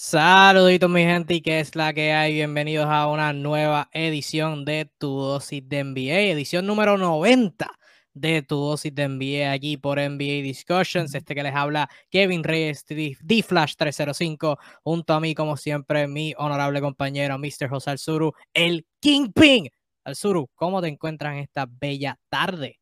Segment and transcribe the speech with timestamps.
[0.00, 2.32] Saluditos mi gente y que es la que hay.
[2.32, 7.68] Bienvenidos a una nueva edición de Tu Dosis de NBA, edición número 90
[8.14, 11.12] de Tu Dosis de NBA aquí por NBA Discussions.
[11.16, 16.80] Este que les habla Kevin Reyes, D-Flash 305, junto a mí como siempre mi honorable
[16.80, 17.68] compañero Mr.
[17.68, 19.68] José Alzuru, el Kingpin.
[20.04, 22.77] Alzuru, ¿cómo te encuentras en esta bella tarde?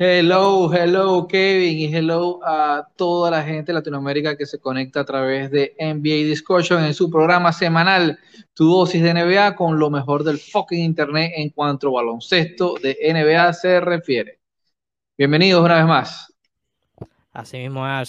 [0.00, 5.04] Hello, hello Kevin y hello a toda la gente de Latinoamérica que se conecta a
[5.04, 8.16] través de NBA Discussion en su programa semanal
[8.54, 12.96] Tu dosis de NBA con lo mejor del fucking internet en cuanto a baloncesto de
[13.12, 14.38] NBA se refiere.
[15.16, 16.32] Bienvenidos una vez más.
[17.32, 18.08] Así mismo es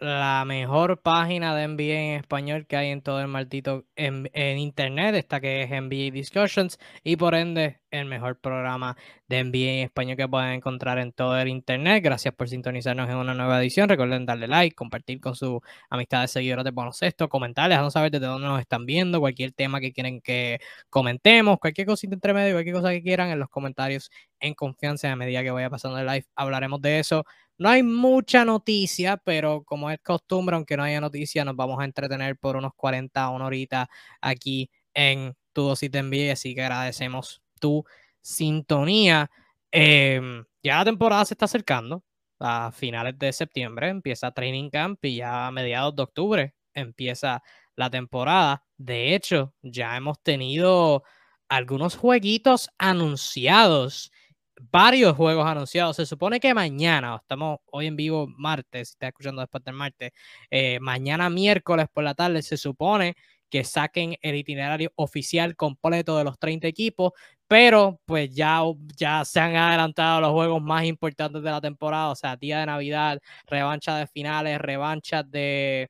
[0.00, 5.14] la mejor página de NBA en español que hay en todo el maldito en, internet,
[5.14, 8.96] esta que es NBA Discussions, y por ende el mejor programa
[9.28, 12.02] de NBA en español que pueden encontrar en todo el internet.
[12.04, 13.88] Gracias por sintonizarnos en una nueva edición.
[13.88, 18.26] Recuerden darle like, compartir con su amistad de seguidores de baloncesto, comentarles, no saber desde
[18.26, 20.60] dónde nos están viendo, cualquier tema que quieren que
[20.90, 24.10] comentemos, cualquier cosita entre medio, cualquier cosa que quieran en los comentarios
[24.40, 25.10] en confianza.
[25.10, 27.24] A medida que vaya pasando el live, hablaremos de eso.
[27.58, 31.84] No hay mucha noticia, pero como es costumbre, aunque no haya noticia, nos vamos a
[31.84, 33.88] entretener por unos 40 o una horita
[34.20, 37.84] aquí en Tu Dosis de NBA, así que agradecemos tu
[38.20, 39.30] sintonía.
[39.72, 42.04] Em, ya la temporada se está acercando,
[42.40, 47.42] a finales de septiembre empieza Training Camp y ya a mediados de octubre empieza
[47.74, 48.64] la temporada.
[48.76, 51.02] De hecho, ya hemos tenido
[51.48, 54.12] algunos jueguitos anunciados
[54.60, 55.96] varios juegos anunciados.
[55.96, 60.12] Se supone que mañana, estamos hoy en vivo martes, si está escuchando después del martes,
[60.50, 63.14] eh, mañana miércoles por la tarde se supone
[63.50, 67.12] que saquen el itinerario oficial completo de los 30 equipos,
[67.46, 68.60] pero pues ya,
[68.96, 72.66] ya se han adelantado los juegos más importantes de la temporada, o sea, día de
[72.66, 75.88] Navidad, revancha de finales, revanchas de,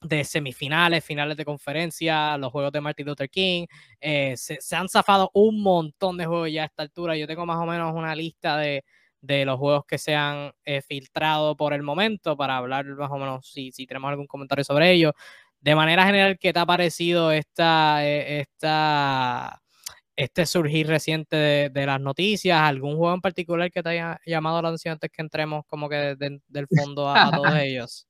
[0.00, 3.66] de semifinales, finales de conferencia, los juegos de Martin Luther King.
[4.00, 7.16] Eh, se, han zafado un montón de juegos ya a esta altura.
[7.16, 8.84] Yo tengo más o menos una lista de,
[9.20, 13.50] los juegos que se han eh, filtrado por el momento para hablar más o menos
[13.50, 15.12] si, si tenemos algún comentario sobre ello.
[15.60, 19.60] De manera general, ¿qué te ha parecido esta, eh, esta,
[20.14, 21.36] este surgir reciente
[21.70, 22.60] de, las noticias?
[22.60, 26.14] ¿Algún juego en particular que te haya llamado la atención antes que entremos como que
[26.16, 28.07] del fondo a todos ellos?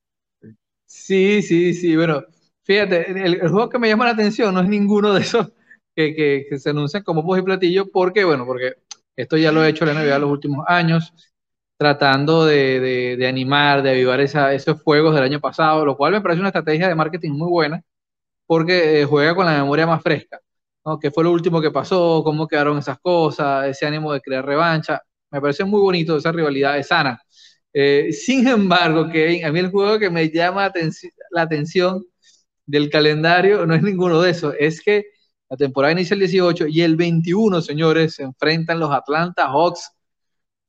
[0.89, 1.95] Sí, sí, sí.
[1.95, 2.23] Bueno,
[2.63, 5.51] fíjate, el, juego que me llama la atención no es ninguno de esos
[5.95, 8.75] que, se anuncian como voz y platillo, porque, bueno, porque
[9.15, 11.13] esto ya lo he hecho la NBA los últimos años,
[11.77, 16.49] tratando de, animar, de avivar esos juegos del año pasado, lo cual me parece una
[16.49, 17.83] estrategia de marketing muy buena,
[18.47, 20.39] porque eh, juega con la memoria más fresca,
[20.85, 20.99] ¿no?
[20.99, 22.23] ¿Qué fue lo último que pasó?
[22.23, 23.67] ¿Cómo quedaron esas cosas?
[23.67, 25.01] Ese ánimo de crear revancha.
[25.31, 27.21] Me parece muy bonito, esa rivalidad es sana.
[27.81, 30.71] Eh, sin embargo, que a mí el juego que me llama
[31.31, 32.03] la atención
[32.65, 35.05] del calendario no es ninguno de esos, es que
[35.49, 39.91] la temporada inicia el 18 y el 21, señores, se enfrentan los Atlanta Hawks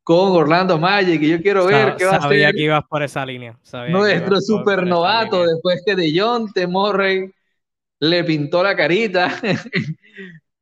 [0.03, 2.55] con Orlando Magic y yo quiero ver qué va a ser.
[2.55, 3.59] que ibas por esa línea.
[3.89, 7.31] nuestro supernovato después que de John Temorrey
[7.99, 9.31] le pintó la carita.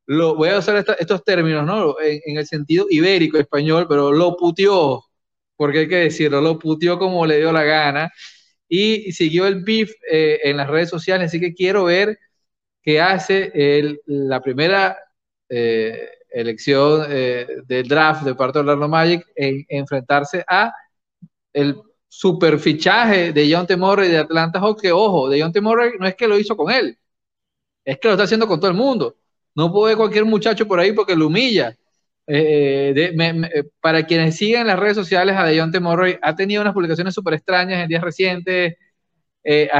[0.06, 2.00] lo, voy a usar estos términos, ¿no?
[2.00, 5.07] En, en, el sentido ibérico, español, pero lo puteó
[5.58, 8.12] porque hay que decirlo, lo puteó como le dio la gana
[8.68, 12.18] y siguió el beef eh, en las redes sociales, así que quiero ver
[12.82, 13.52] qué hace
[14.06, 14.96] la primera
[15.48, 20.72] eh, elección eh, del draft de parte de Orlando Magic en, enfrentarse a
[21.52, 21.76] el
[22.08, 23.76] super fichaje de John T.
[23.76, 25.60] De Atlanta Hawks, que ojo, de John T.
[25.60, 26.96] No es que lo hizo con él,
[27.84, 29.16] es que lo está haciendo con todo el mundo.
[29.54, 31.76] No puede cualquier muchacho por ahí porque lo humilla.
[32.30, 37.14] Eh, eh, para quienes siguen las redes sociales a Deontay Murray, ha tenido unas publicaciones
[37.14, 38.76] súper extrañas en días recientes.
[39.44, 39.70] Eh,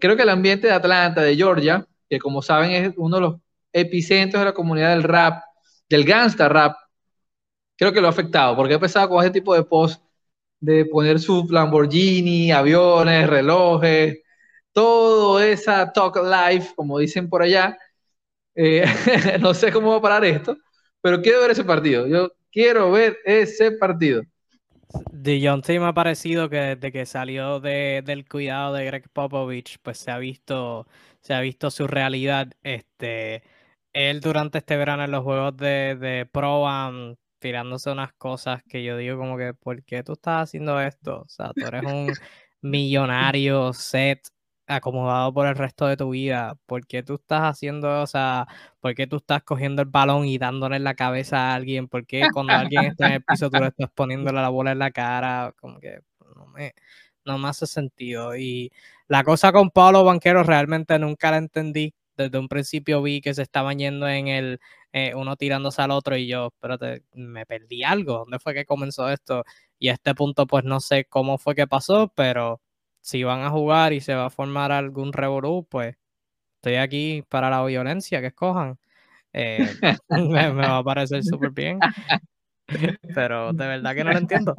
[0.00, 3.36] creo que el ambiente de Atlanta, de Georgia, que como saben es uno de los
[3.72, 5.42] epicentros de la comunidad del rap,
[5.88, 6.74] del gangsta rap,
[7.76, 10.02] creo que lo ha afectado, porque ha empezado con ese tipo de post
[10.60, 14.18] de poner su Lamborghini, aviones, relojes,
[14.72, 17.76] todo esa talk life, como dicen por allá.
[19.40, 20.56] no sé cómo va a parar esto,
[21.04, 22.06] pero quiero ver ese partido.
[22.06, 24.22] Yo quiero ver ese partido.
[25.12, 29.76] De John T me ha parecido que desde que salió del cuidado de Greg Popovich,
[29.82, 30.86] pues se ha visto,
[31.20, 32.52] se ha visto su realidad.
[32.62, 33.42] Este,
[33.92, 38.82] él durante este verano en los juegos de, de Pro Am, tirándose unas cosas que
[38.82, 41.20] yo digo como que, ¿por qué tú estás haciendo esto?
[41.20, 42.10] O sea, tú eres un
[42.62, 44.26] millonario set
[44.66, 46.56] acomodado por el resto de tu vida.
[46.66, 48.46] ¿Por qué tú estás haciendo, o sea,
[48.80, 51.88] por qué tú estás cogiendo el balón y dándole en la cabeza a alguien?
[51.88, 54.78] ¿Por qué cuando alguien está en el piso tú le estás poniéndole la bola en
[54.78, 55.54] la cara?
[55.60, 56.00] Como que
[56.36, 56.74] no me,
[57.24, 58.36] no me hace sentido.
[58.36, 58.72] Y
[59.08, 61.94] la cosa con Pablo Banquero realmente nunca la entendí.
[62.16, 64.60] Desde un principio vi que se estaban yendo en el
[64.92, 68.18] eh, uno tirándose al otro y yo, espérate, me perdí algo.
[68.18, 69.44] ¿Dónde fue que comenzó esto?
[69.78, 72.60] Y a este punto, pues no sé cómo fue que pasó, pero
[73.04, 75.94] si van a jugar y se va a formar algún revolú, pues
[76.56, 78.78] estoy aquí para la violencia que escojan.
[79.34, 79.58] Eh,
[80.08, 81.78] me, va a parecer súper bien.
[83.14, 84.54] Pero de verdad que no lo entiendo.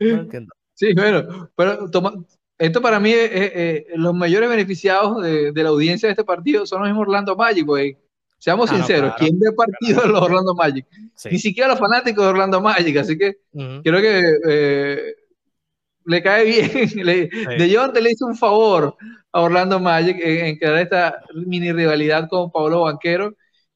[0.00, 0.52] No lo entiendo.
[0.74, 2.12] Sí, bueno, pero toma,
[2.58, 6.88] esto para mí, es, los mayores beneficiados de, la audiencia de este partido son los
[6.88, 7.94] mismos Orlando Magic, pues.
[8.38, 10.84] Seamos ah, sinceros, ¿quién ve partido de los Orlando Magic?
[11.30, 15.14] Ni siquiera los fanáticos de Orlando Magic, así que creo que eh,
[16.06, 16.70] le cae bien.
[17.58, 18.96] De John te le hizo un favor
[19.32, 23.34] a Orlando Magic en, crear esta mini rivalidad con Pablo Banquero,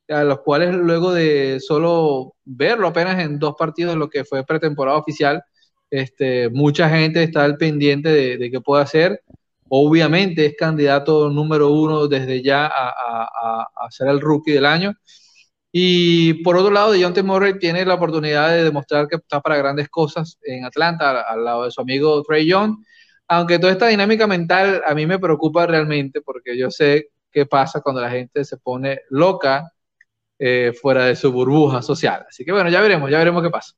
[0.08, 4.44] a los cuales luego de solo verlo apenas en dos partidos de lo que fue
[4.44, 5.42] pretemporada oficial,
[5.90, 9.22] este, mucha gente está al pendiente de, qué puede hacer.
[9.68, 14.94] Obviamente es candidato número uno desde ya a, a ser el rookie del año.
[15.72, 19.88] Y por otro lado, Dejounte Murray tiene la oportunidad de demostrar que está para grandes
[19.88, 22.76] cosas en Atlanta, al lado de su amigo Trey Young.
[23.28, 27.80] Aunque toda esta dinámica mental a mí me preocupa realmente porque yo sé qué pasa
[27.80, 29.70] cuando la gente se pone loca
[30.38, 32.24] eh, fuera de su burbuja social.
[32.28, 33.74] Así que bueno, ya veremos, ya veremos qué pasa.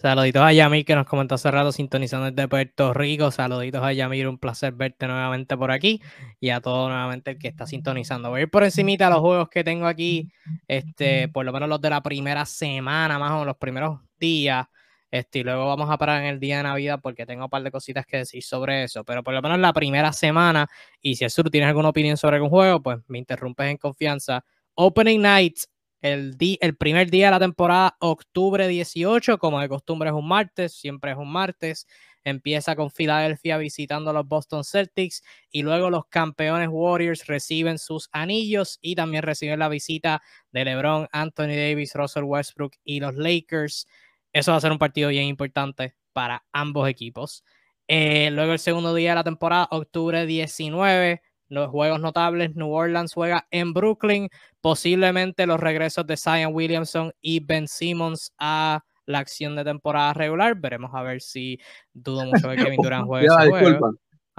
[0.00, 3.32] Saluditos a Yamir que nos comentó hace rato sintonizando desde Puerto Rico.
[3.32, 6.00] Saluditos a Yamir, un placer verte nuevamente por aquí
[6.38, 8.30] y a todo nuevamente el que está sintonizando.
[8.30, 10.30] Voy a ir por encimita los juegos que tengo aquí,
[10.68, 14.68] este, por lo menos los de la primera semana, más o menos los primeros días.
[15.10, 17.64] Este, y luego vamos a parar en el día de Navidad porque tengo un par
[17.64, 19.02] de cositas que decir sobre eso.
[19.02, 20.68] Pero por lo menos la primera semana,
[21.02, 24.44] y si el sur tienes alguna opinión sobre algún juego, pues me interrumpes en confianza.
[24.74, 25.56] Opening Night
[26.00, 30.72] el, el primer día de la temporada, octubre 18, como de costumbre es un martes,
[30.74, 31.86] siempre es un martes.
[32.24, 38.08] Empieza con Filadelfia visitando a los Boston Celtics y luego los campeones Warriors reciben sus
[38.12, 40.22] anillos y también reciben la visita
[40.52, 43.86] de LeBron, Anthony Davis, Russell Westbrook y los Lakers.
[44.32, 47.44] Eso va a ser un partido bien importante para ambos equipos.
[47.88, 53.12] Eh, luego el segundo día de la temporada, octubre 19, los juegos notables, New Orleans
[53.12, 54.28] juega en Brooklyn,
[54.60, 60.54] posiblemente los regresos de Zion Williamson y Ben Simmons a la acción de temporada regular.
[60.56, 61.58] Veremos a ver si
[61.92, 63.90] dudo mucho de Kevin Durant juegue ese juego.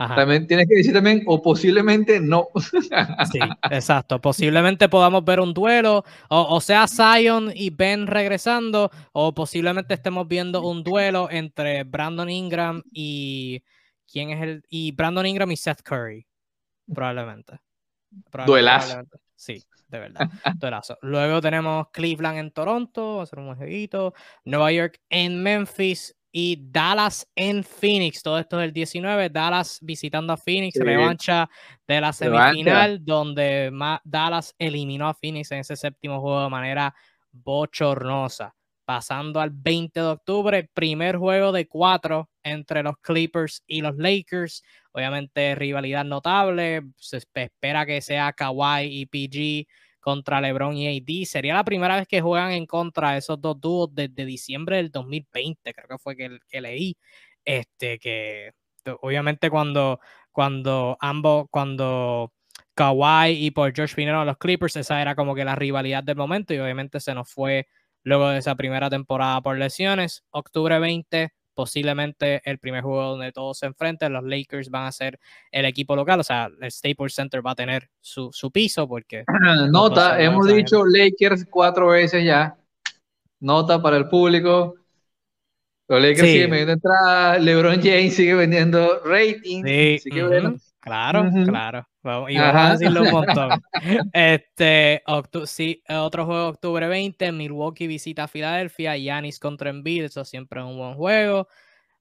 [0.08, 2.48] También tienes que decir también, o posiblemente no.
[3.32, 3.40] Sí,
[3.70, 4.22] exacto.
[4.22, 10.62] Posiblemente podamos ver un duelo, o, sea, Zion y Ben regresando, o posiblemente estemos viendo
[10.66, 13.62] un duelo entre Brandon Ingram y.
[14.12, 14.64] ¿Quién es el?
[14.70, 16.26] Y Brandon Ingram y Seth Curry.
[16.94, 17.60] Probablemente.
[18.46, 19.02] Duelazo.
[19.36, 20.30] Sí, de verdad.
[20.56, 20.98] Duelazo.
[21.02, 24.14] Luego tenemos Cleveland en Toronto, va a ser un jueguito.
[24.44, 28.22] Nueva York en Memphis y Dallas en Phoenix.
[28.22, 29.30] Todo esto es el 19.
[29.30, 31.50] Dallas visitando a Phoenix, revancha
[31.88, 33.72] de la semifinal, donde
[34.04, 36.94] Dallas eliminó a Phoenix en ese séptimo juego de manera
[37.32, 38.56] bochornosa.
[38.90, 44.64] Pasando al 20 de octubre, primer juego de cuatro entre los Clippers y los Lakers.
[44.94, 46.82] Obviamente, rivalidad notable.
[46.98, 49.70] Se espera que sea Kawhi y PG
[50.00, 51.28] contra LeBron y AD.
[51.28, 54.90] Sería la primera vez que juegan en contra de esos dos dúos desde diciembre del
[54.90, 56.98] 2020, creo que fue que, que leí.
[57.46, 58.54] Este, que
[59.02, 60.00] obviamente cuando,
[60.32, 62.34] cuando ambos, cuando
[62.74, 66.16] Kawhi y por George vinieron a los Clippers, esa era como que la rivalidad del
[66.16, 67.68] momento y obviamente se nos fue
[68.04, 70.24] luego de esa primera temporada por lesiones.
[70.32, 74.14] Octubre 20, posiblemente el primer juego donde todos se enfrenten.
[74.14, 75.20] Los Lakers van a ser
[75.52, 79.26] el equipo local, o sea, el Staples Center va a tener su, piso porque...
[79.72, 82.56] Nota, hemos dicho Lakers cuatro veces ya.
[83.40, 84.76] Nota para el público.
[85.88, 89.64] Los Lakers siguen vendiendo entradas, LeBron James sigue vendiendo rating.
[89.64, 90.00] Sí.
[90.90, 92.30] Claro, claro.
[92.30, 93.62] y vamos a decirlo un montón.
[94.12, 95.04] Este,
[95.46, 100.66] sí, otro juego octubre 20, Milwaukee visita a Filadelfia, Yanis contra Embiid, eso siempre es
[100.66, 101.48] un buen juego.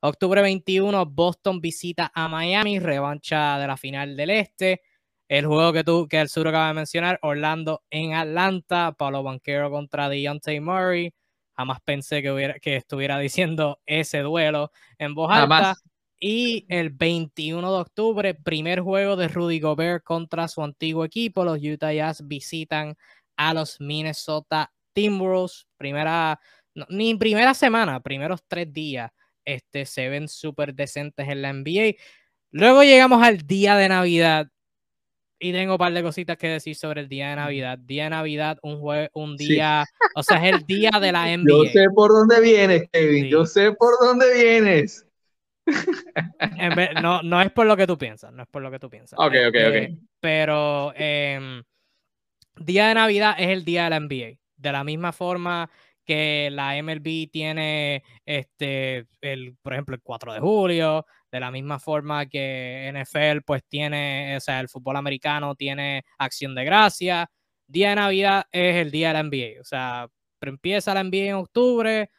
[0.01, 4.83] Octubre 21, Boston visita a Miami, revancha de la final del Este.
[5.29, 9.71] El juego que tú, que el sur acaba de mencionar, Orlando en Atlanta, Pablo Banquero
[9.71, 11.13] contra Deontay Murray.
[11.55, 15.75] Jamás pensé que, hubiera, que estuviera diciendo ese duelo en voz alta.
[16.21, 21.45] Y el 21 de octubre, primer juego de Rudy Gobert contra su antiguo equipo.
[21.45, 22.97] Los Utah Jazz visitan
[23.37, 25.69] a los Minnesota Timberwolves.
[25.77, 26.41] Primera,
[26.89, 29.13] ni primera semana, primeros tres días,
[29.45, 31.95] este, se ven súper decentes en la NBA.
[32.51, 34.49] Luego llegamos al día de Navidad.
[35.41, 37.79] Y tengo un par de cositas que decir sobre el día de Navidad.
[37.79, 38.81] Día de Navidad, un,
[39.13, 39.85] un día,
[40.17, 41.47] o sea, es el día de la NBA.
[41.47, 43.27] Yo sé por dónde vienes, Kevin.
[43.27, 45.08] Yo sé por dónde vienes.
[47.03, 49.19] No, no es por lo que tú piensas, no es por lo que tú piensas.
[49.19, 49.55] Ok, ok, ok.
[49.55, 51.63] Este, pero em,
[52.57, 54.39] día de Navidad es el día de la NBA.
[54.57, 55.71] De la misma forma
[56.05, 61.79] que la MLB tiene, este, el, por ejemplo, el 4 de julio, de la misma
[61.79, 67.31] forma que NFL, pues tiene, o sea, el fútbol americano tiene acción de gracia.
[67.67, 69.61] Día de Navidad es el día de la NBA.
[69.61, 70.09] O sea,
[70.41, 72.11] empieza la NBA en octubre,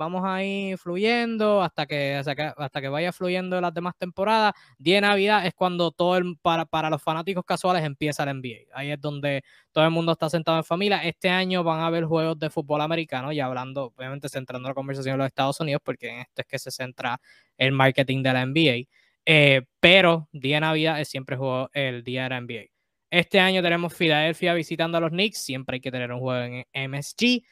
[0.00, 4.54] vamos ahí fluyendo hasta que, hasta que, hasta que vaya fluyendo las demás temporadas.
[4.78, 8.72] Día de Navidad es cuando todo el, para, para los fanáticos casuales empieza la NBA.
[8.72, 9.42] Ahí es donde
[9.72, 11.04] todo el mundo está sentado en familia.
[11.04, 15.12] Este año van a haber juegos de fútbol americano, y hablando, obviamente centrando la conversación
[15.12, 17.20] en los Estados Unidos, porque en esto es que se centra
[17.58, 18.88] el marketing de la NBA.
[19.26, 22.70] Eh, pero día de Navidad es siempre juego el día de la NBA.
[23.10, 26.42] Este año tenemos Filadelfia visitando a los Knicks, siempre hay que tener un juego
[26.72, 27.42] en MSG.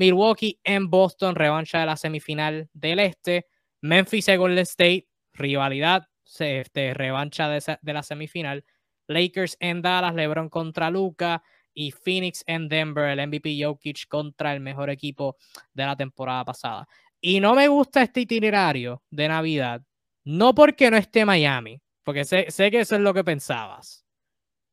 [0.00, 3.48] Milwaukee en Boston, revancha de la semifinal del Este.
[3.82, 6.06] Memphis y Golden State, rivalidad,
[6.38, 8.64] este, revancha de, la semifinal.
[9.08, 11.42] Lakers en Dallas, LeBron contra Luca.
[11.74, 15.36] Y Phoenix en Denver, el MVP Jokic contra el mejor equipo
[15.74, 16.88] de la temporada pasada.
[17.20, 19.82] Y no me gusta este itinerario de Navidad,
[20.24, 24.04] no porque no esté Miami, porque sé, que eso es lo que pensabas,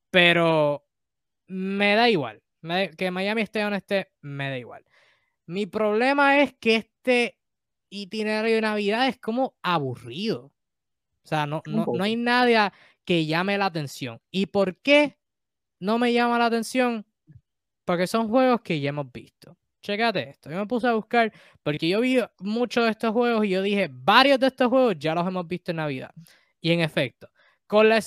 [0.09, 0.87] pero
[1.47, 2.41] me da igual.
[2.97, 4.86] que Miami esté o no esté, me da igual.
[5.47, 7.37] Mi problema es que este
[7.89, 10.51] itinerario de Navidad es como aburrido.
[11.23, 12.71] O sea, no, no, no, hay nadie
[13.05, 14.19] que llame la atención.
[14.29, 15.17] ¿Y por qué
[15.79, 17.05] no me llama la atención?
[17.85, 19.57] Porque son juegos que ya hemos visto.
[19.81, 20.49] Chécate esto.
[20.49, 21.31] Yo me puse a buscar
[21.63, 25.15] porque yo vi muchos de estos juegos y yo dije, varios de estos juegos ya
[25.15, 26.11] los hemos visto en Navidad.
[26.59, 27.29] Y en efecto,
[27.67, 27.99] con la,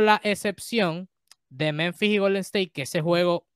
[0.00, 1.08] la excepción
[1.48, 3.48] de Memphis y Golden State, que ese juego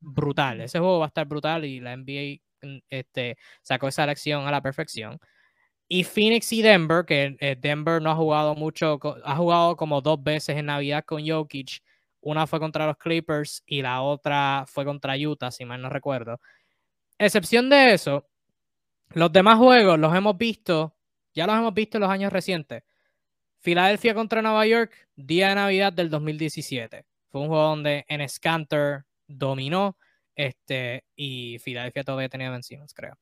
[0.00, 2.40] brutal, ese juego va a estar brutal y la NBA
[2.88, 5.18] este, sacó esa elección a la perfección.
[5.88, 10.22] Y Phoenix y Denver, que eh, Denver no ha jugado mucho, ha jugado como dos
[10.22, 11.82] veces en Navidad con Jokic.
[12.20, 16.40] Una fue contra los Clippers y la otra fue contra Utah, si mal no recuerdo.
[17.18, 18.28] Excepción de eso,
[19.10, 20.96] los demás juegos los hemos visto,
[21.34, 22.84] ya los hemos visto en los años recientes.
[23.58, 27.04] Filadelfia contra Nueva York, día de Navidad del 2017.
[27.30, 29.96] Fue un juego donde en Scanter dominó
[30.40, 32.62] este, y Filadelfia todavía tenía Ben
[32.94, 33.18] creo.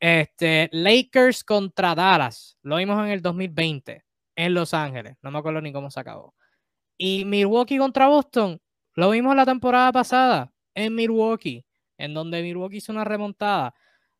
[0.00, 2.58] Este, Lakers contra Dallas.
[2.62, 5.16] Lo vimos en el 2020 en Los Ángeles.
[5.22, 6.34] No me acuerdo ni cómo se acabó.
[6.96, 8.60] Y Milwaukee contra Boston.
[8.94, 11.64] Lo vimos la temporada pasada en Milwaukee,
[11.96, 13.72] en donde Milwaukee hizo una remontada.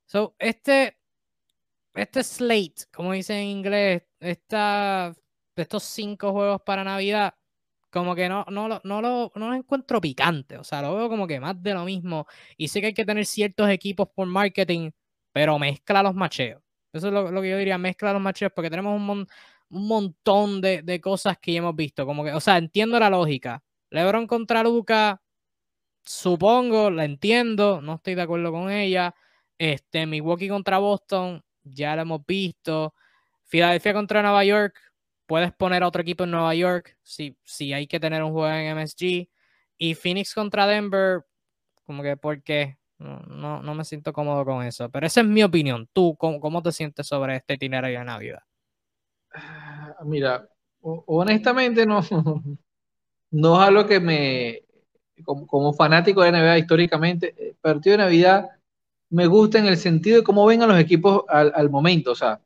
[0.07, 0.97] So, este,
[1.95, 5.13] este slate, como dicen en inglés, esta,
[5.57, 7.35] estos cinco juegos para Navidad,
[7.91, 11.09] como que no, no, no, no, lo, no lo encuentro picante, o sea, lo veo
[11.09, 12.27] como que más de lo mismo.
[12.57, 14.91] Y sé que hay que tener ciertos equipos por marketing,
[15.33, 16.63] pero mezcla los macheos.
[16.93, 19.27] Eso es lo, que yo diría, mezcla los macheos, porque tenemos un,
[19.71, 22.07] un montón de, de, cosas que ya hemos visto.
[22.07, 23.63] Como que, o sea, entiendo la lógica.
[23.91, 25.23] LeBron contra Luca,
[26.05, 29.15] supongo, la entiendo, no estoy de acuerdo con ella.
[29.59, 32.95] Este, Milwaukee contra Boston, ya lo hemos visto.
[33.45, 34.88] Filadelfia contra Nueva York,
[35.29, 38.49] puedes poner a otro equipo en Nueva York si, si hay que tener un juego
[38.49, 39.29] en MSG.
[39.77, 41.25] Y Phoenix contra Denver,
[41.85, 44.91] como que porque no, no, me siento cómodo con eso.
[44.91, 45.87] Pero esa es mi opinión.
[45.93, 48.43] ¿Tú cómo, te sientes sobre este itinerario de Navidad?
[49.35, 50.49] Ah, mira,
[50.81, 52.01] honestamente no,
[53.31, 54.63] no es algo que me,
[55.23, 58.49] como, fanático de Navidad históricamente, el partido de Navidad
[59.11, 62.13] me gusta en el sentido de cómo vengan los equipos al, al momento.
[62.13, 62.41] O sea,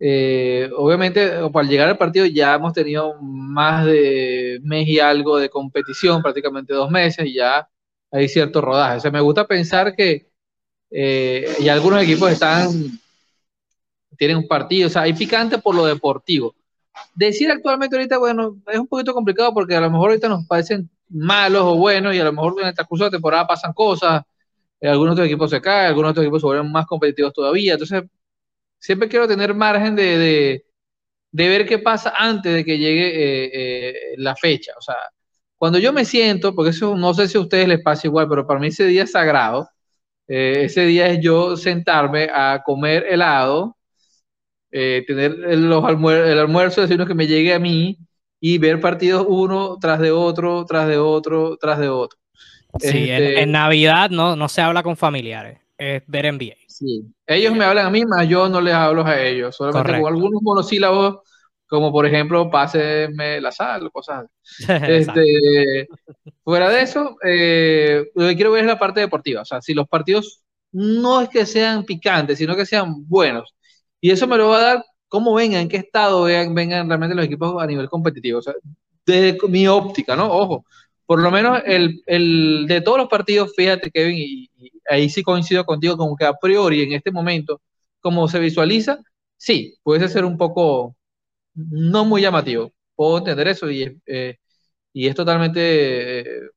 [0.00, 5.50] eh, obviamente, al llegar al partido ya hemos tenido más de mes y algo de
[5.50, 7.68] competición, prácticamente dos meses, y ya
[8.10, 8.98] hay cierto rodaje.
[8.98, 10.28] O sea, me gusta pensar que
[10.90, 12.70] eh, algunos equipos están,
[14.16, 16.54] tienen un partido, o sea, hay picante por lo deportivo.
[17.14, 20.90] Decir actualmente ahorita, bueno, es un poquito complicado porque a lo mejor ahorita nos parecen
[21.08, 24.22] malos o buenos y a lo mejor en el transcurso de temporada pasan cosas,
[24.80, 28.04] eh, algunos otros equipos se caen, algunos otros equipos se vuelven más competitivos todavía, entonces
[28.78, 30.64] siempre quiero tener margen de,
[31.32, 34.72] ver qué pasa antes de que llegue eh, eh, la fecha.
[34.78, 34.96] O sea,
[35.56, 38.46] cuando yo me siento, porque eso no sé si a ustedes les pasa igual, pero
[38.46, 39.68] para mí ese día es sagrado.
[40.26, 43.76] Eh, ese día es yo sentarme a comer helado,
[44.70, 47.98] tener el, los el almuerzo, decirnos que me llegue a mí
[48.40, 52.18] y ver partidos uno tras de otro, tras de otro, tras de otro.
[52.78, 56.67] Sí, en, este Navidad no, no se habla con familiares, es ver NBA.
[56.78, 57.04] Sí.
[57.26, 59.56] Ellos me hablan a mí, más yo no les hablo a ellos.
[59.56, 61.18] Solamente con algunos monosílabos,
[61.66, 64.26] como por ejemplo, páseme la sal, cosas
[64.68, 65.88] este,
[66.44, 69.42] fuera de eso, eh, lo que quiero ver es la parte deportiva.
[69.42, 73.56] O sea, si los partidos no es que sean picantes, sino que sean buenos.
[74.00, 77.24] Y eso me lo va a dar cómo vengan, en qué estado vengan, realmente los
[77.24, 78.38] equipos a nivel competitivo.
[78.38, 78.54] O sea,
[79.04, 80.30] desde mi óptica, ¿no?
[80.30, 80.64] Ojo,
[81.08, 84.50] por lo menos el, el de todos los partidos, fíjate, Kevin, y,
[84.90, 87.62] ahí sí coincido contigo, como que a priori en este momento,
[88.00, 88.98] como se visualiza,
[89.38, 90.96] sí, puede ser un poco
[91.54, 92.74] no muy llamativo.
[92.94, 94.36] Puedo entender eso y, eh,
[94.92, 96.50] y es totalmente eh,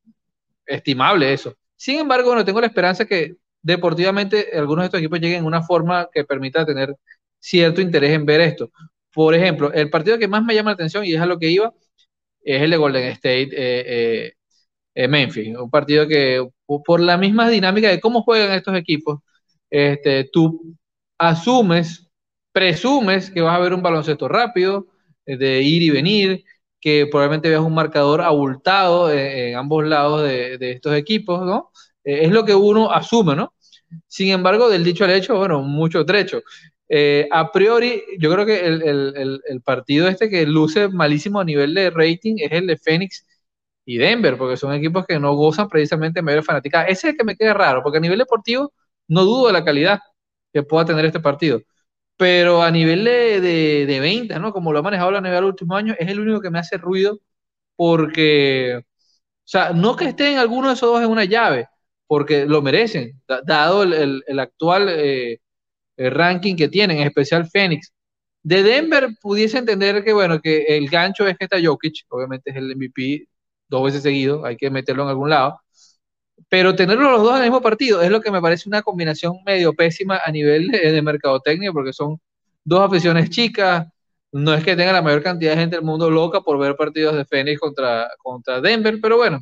[0.66, 1.54] estimable eso.
[1.74, 5.62] Sin embargo, bueno, tengo la esperanza que deportivamente algunos de estos equipos lleguen en una
[5.62, 6.94] forma que permita tener
[7.38, 8.70] cierto interés en ver esto.
[9.14, 11.48] Por ejemplo, el partido que más me llama la atención y es a lo que
[11.50, 11.72] iba
[12.42, 14.34] es el de Golden State eh,
[14.94, 19.20] eh, Memphis, un partido que por la misma dinámica de cómo juegan estos equipos,
[19.70, 20.76] este, tú
[21.18, 22.08] asumes,
[22.52, 24.88] presumes que vas a ver un baloncesto rápido,
[25.26, 26.44] eh, de ir y venir,
[26.80, 31.70] que probablemente veas un marcador abultado en, ambos lados de, estos equipos, ¿no?
[32.04, 33.54] es lo que uno asume, ¿no?
[34.08, 36.42] Sin embargo, del dicho al hecho, bueno, mucho trecho.
[36.88, 41.90] Eh, a priori, yo creo que el, partido este que luce malísimo a nivel de
[41.90, 43.26] rating es el de Phoenix
[43.84, 46.84] y Denver, porque son equipos que no gozan precisamente de mayor fanática.
[46.84, 48.72] Ese es el que me queda raro, porque a nivel deportivo
[49.08, 50.00] no dudo de la calidad
[50.52, 51.62] que pueda tener este partido.
[52.16, 53.40] Pero a nivel de,
[53.86, 54.52] de, ventas, ¿no?
[54.52, 56.78] Como lo ha manejado la NBA los últimos años, es el único que me hace
[56.78, 57.20] ruido
[57.76, 58.84] porque, o
[59.44, 61.68] sea, no que estén alguno de esos dos en una llave,
[62.06, 65.40] porque lo merecen, dado el, actual eh,
[65.96, 67.92] el ranking que tienen, en especial Phoenix.
[68.42, 72.56] De Denver pudiese entender que, bueno, que el gancho es que está Jokic, obviamente es
[72.56, 73.28] el MVP
[73.72, 75.60] dos veces seguido, hay que meterlo en algún lado,
[76.48, 79.38] pero tenerlo los dos en el mismo partido es lo que me parece una combinación
[79.44, 82.20] medio pésima a nivel de, mercadotecnia, porque son
[82.64, 83.88] dos aficiones chicas,
[84.32, 87.16] no es que tenga la mayor cantidad de gente del mundo loca por ver partidos
[87.16, 89.40] de Phoenix contra, contra Denver, pero bueno,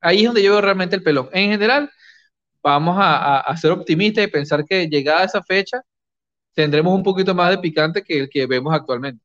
[0.00, 1.28] ahí es donde yo veo realmente el pelón.
[1.32, 1.90] En general,
[2.62, 5.82] vamos a, ser optimistas y pensar que llegada esa fecha
[6.54, 9.21] tendremos un poquito más de picante que el que vemos actualmente.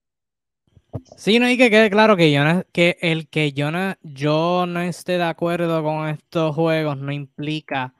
[1.18, 4.66] Sí, no hay que quede claro que yo no, que el que yo no, yo
[4.68, 7.94] no esté de acuerdo con estos juegos no implica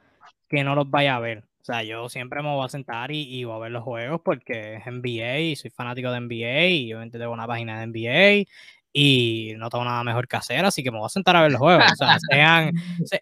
[0.48, 1.44] que no los vaya a ver.
[1.62, 4.76] O sea, yo siempre me voy a sentar y, voy a ver los juegos porque
[4.76, 8.50] es NBA y soy fanático de NBA y obviamente tengo una página de NBA
[8.94, 11.52] y no tengo nada mejor que hacer, así que me voy a sentar a ver
[11.52, 11.92] los juegos.
[11.92, 12.72] O sea, sean,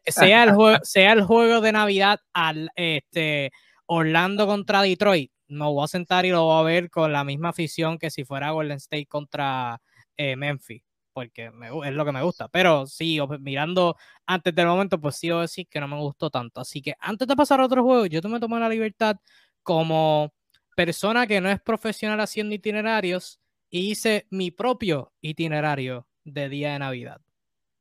[0.07, 3.51] sea, el juego, sea el juego de Navidad al este,
[3.87, 7.49] Orlando contra Detroit, me voy a sentar y lo voy a ver con la misma
[7.49, 9.81] afición que si fuera Golden State contra
[10.17, 11.51] eh, Memphis, porque
[11.85, 12.47] es lo que me gusta.
[12.49, 16.61] Pero sí, mirando antes del momento, pues sí, a decir que no me gustó tanto.
[16.61, 19.17] Así que antes de pasar a otro juego, yo me tomé la libertad
[19.63, 20.33] como
[20.75, 26.79] persona que no es profesional haciendo itinerarios y hice mi propio itinerario de día de
[26.79, 27.21] Navidad.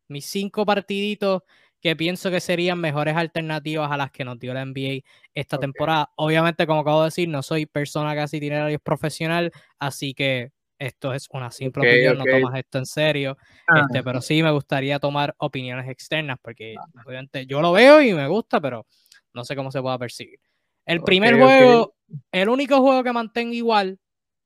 [0.09, 1.43] Mis cinco partiditos
[1.85, 6.11] que pienso que serían mejores alternativas a las que nos dio la NBA esta temporada.
[6.17, 11.13] Obviamente, como acabo de decir, no soy persona que hace itinerarios profesional, así que esto
[11.13, 13.37] es una simple opinión, no tomas esto en serio,
[13.69, 13.83] ah.
[13.83, 17.03] este, pero sí me gustaría tomar opiniones externas, porque ah.
[17.05, 18.87] obviamente yo lo veo y me gusta, pero
[19.35, 20.41] no sé cómo se pueda percibir.
[20.87, 21.97] El primer juego,
[22.33, 23.99] el único juego que mantengo igual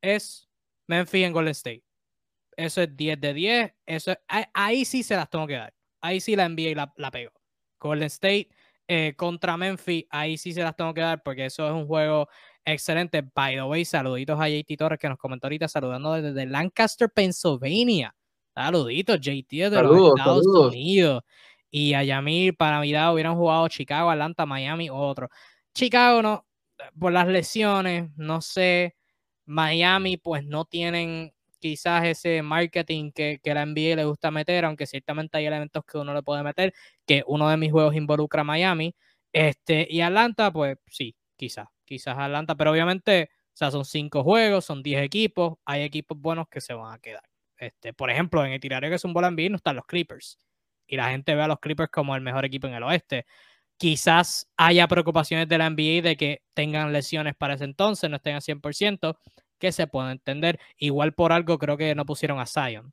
[0.03, 0.49] es
[0.89, 1.85] Memphis en Golden State.
[2.57, 3.75] Eso es 10 de 10.
[3.87, 5.73] Eso ahí, sí se las tengo que dar.
[6.01, 7.33] Ahí sí la envié y la, la pego.
[7.79, 8.49] Golden State
[8.91, 12.27] eh, contra Memphis, ahí sí se las tengo que dar porque eso es un juego
[12.65, 13.23] excelente.
[13.35, 18.15] By the way, saluditos a JT Torres que nos comentó ahorita saludando desde Lancaster, Pennsylvania.
[18.55, 21.23] Saluditos, JT desde los Estados Unidos.
[21.71, 25.29] Y a Yamir, para Navidad hubieran jugado Chicago, Atlanta, Miami, otro.
[25.75, 26.47] Chicago no,
[26.99, 28.97] por las lesiones, no sé.
[29.45, 34.87] Miami pues no tienen quizás ese marketing que, que la NBA le gusta meter, aunque
[34.87, 36.75] ciertamente hay elementos que uno le puede meter,
[37.07, 38.95] que uno de mis juegos involucra a Miami.
[39.33, 44.65] Este, y Atlanta, pues sí, quizás, quizás Atlanta, pero obviamente, o sea, son cinco juegos,
[44.65, 47.23] son diez equipos, hay equipos buenos que se van a quedar.
[47.59, 50.39] Este, por ejemplo, en el tirario que es un bola no están los Clippers.
[50.87, 53.27] Y la gente ve a los Clippers como el mejor equipo en el oeste.
[53.77, 58.37] Quizás haya preocupaciones de la NBA de que tengan lesiones para ese entonces, no estén
[58.37, 59.19] al 100%,
[59.59, 60.61] que se puede entender.
[60.77, 62.93] Igual por algo creo que no pusieron a Zion.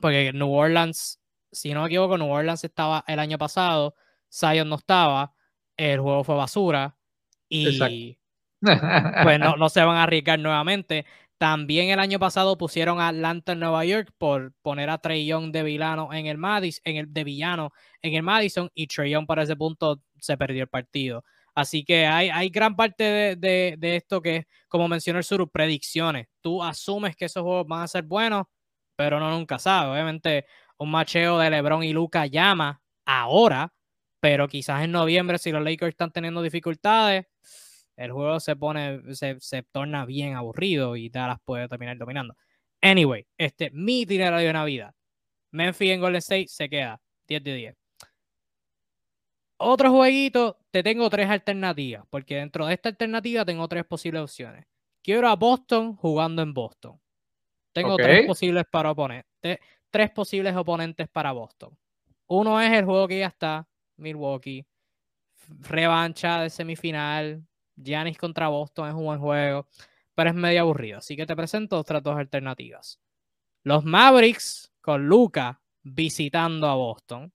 [0.00, 1.20] Porque New Orleans,
[1.52, 3.94] si no me equivoco, New Orleans estaba el año pasado,
[4.30, 5.34] Zion no estaba,
[5.76, 6.96] el juego fue basura
[7.48, 8.18] y
[9.22, 11.06] pues no, no se van a arriesgar nuevamente.
[11.38, 15.52] También el año pasado pusieron a Atlanta en Nueva York por poner a Trey Young
[15.52, 19.26] de villano en el Madison, en el de villano en el Madison y Trey Young
[19.26, 21.24] para ese punto se perdió el partido.
[21.56, 23.02] Así que hay, hay gran parte
[23.36, 26.28] de, de, esto que, como mencionó el Suru, predicciones.
[26.42, 28.44] Tú asumes que esos juegos van a ser buenos,
[28.94, 29.90] pero no nunca sabes.
[29.90, 30.44] Obviamente,
[30.76, 33.72] un macheo de LeBron y Luca llama ahora,
[34.20, 37.24] pero quizás en noviembre, si los Lakers están teniendo dificultades,
[37.96, 42.36] el juego se pone, se, se torna bien aburrido y Dallas puede terminar dominando.
[42.82, 44.94] Anyway, este, mi itinerario de Navidad.
[45.52, 47.76] Memphis en Golden State se queda 10 de 10.
[49.58, 54.66] Otro jueguito, te tengo tres alternativas, porque dentro de esta alternativa tengo tres posibles opciones.
[55.02, 57.00] Quiero a Boston jugando en Boston.
[57.72, 59.58] Tengo tres posibles para oponentes,
[59.90, 61.76] tres posibles oponentes para Boston.
[62.26, 63.66] Uno es el juego que ya está,
[63.96, 64.66] Milwaukee.
[65.60, 67.46] Revancha de semifinal.
[67.76, 69.68] Giannis contra Boston es un buen juego,
[70.14, 70.98] pero es medio aburrido.
[70.98, 72.98] Así que te presento otras dos alternativas.
[73.62, 77.32] Los Mavericks con Luca visitando a Boston.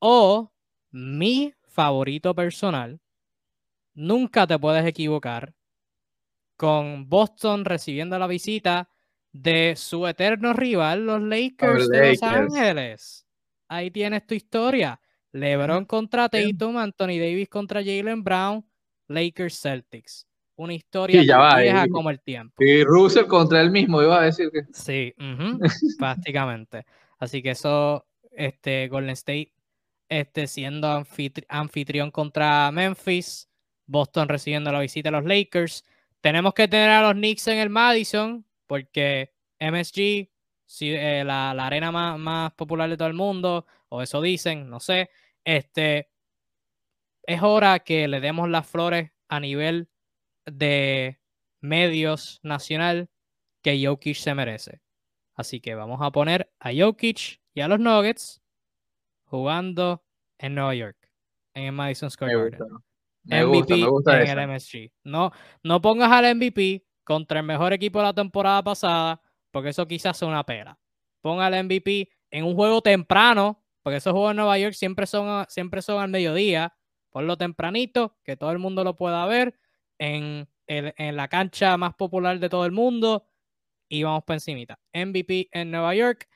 [0.00, 0.52] O
[0.94, 3.00] mi favorito personal,
[3.94, 5.52] nunca te puedes equivocar,
[6.56, 8.88] con Boston recibiendo la visita
[9.32, 13.26] de su eterno rival, los Lakers, de Los Ángeles.
[13.66, 15.00] Ahí tienes tu historia.
[15.32, 18.64] LeBron contra Tatum, Anthony Davis contra Jalen Brown,
[19.08, 20.28] Lakers Celtics.
[20.54, 21.20] Una historia
[21.58, 22.54] vieja como el tiempo.
[22.62, 24.62] Y Russell contra él mismo, iba a decir que.
[24.72, 25.12] Sí,
[25.98, 26.86] prácticamente.
[27.18, 29.53] Así que eso, este, Golden State
[30.08, 31.04] este, siendo
[31.48, 33.48] anfitrión contra Memphis,
[33.86, 35.84] Boston recibiendo la visita de los Lakers.
[36.20, 40.30] Tenemos que tener a los Knicks en el Madison, porque MSG,
[40.80, 45.10] eh, la, arena más, popular de todo el mundo, o eso dicen, no sé,
[45.44, 46.10] este,
[47.26, 49.88] es hora que le demos las flores a nivel
[50.46, 51.20] de
[51.60, 53.08] medios nacional
[53.62, 54.80] que Jokic se merece.
[55.34, 58.43] Así que vamos a poner a Jokic y a los Nuggets
[59.34, 60.04] jugando
[60.38, 60.96] en Nueva York,
[61.54, 62.68] en el Madison Square Garden.
[63.24, 64.92] MVP en el MSG.
[65.02, 69.20] No, no pongas al MVP contra el mejor equipo de la temporada pasada,
[69.50, 70.78] porque eso quizás sea una pera.
[71.20, 75.46] Ponga al MVP en un juego temprano, porque esos juegos en Nueva York siempre son,
[75.48, 76.74] siempre son al mediodía.
[77.10, 79.58] Ponlo tempranito, que todo el mundo lo pueda ver
[79.98, 83.26] en, en la cancha más popular de todo el mundo.
[83.88, 84.78] Y vamos por encimita.
[84.92, 86.28] MVP en Nueva York.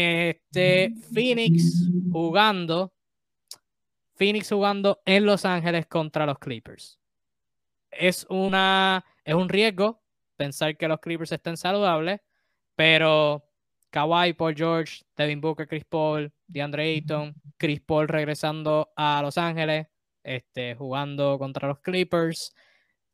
[0.00, 2.92] Este, Phoenix jugando
[4.14, 7.00] Phoenix jugando en Los Ángeles contra los Clippers.
[7.90, 10.02] Es, una, es un riesgo
[10.36, 12.20] pensar que los Clippers estén saludables,
[12.74, 13.44] pero
[13.90, 19.86] Kawhi, Paul George, Devin Booker, Chris Paul, DeAndre Ayton, Chris Paul regresando a Los Ángeles,
[20.22, 22.54] este, jugando contra los Clippers.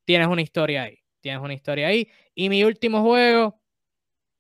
[0.04, 0.98] Tienes una historia ahí.
[1.20, 2.10] Tienes una historia ahí.
[2.34, 3.60] Y mi último juego,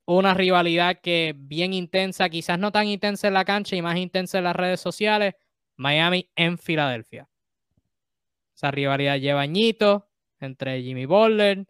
[0.06, 4.38] una rivalidad que bien intensa, quizás no tan intensa en la cancha y más intensa
[4.38, 5.34] en las redes sociales.
[5.76, 7.28] Miami en Filadelfia.
[8.54, 10.02] Esa rivalidad lleva añitos
[10.40, 11.66] entre Jimmy Butler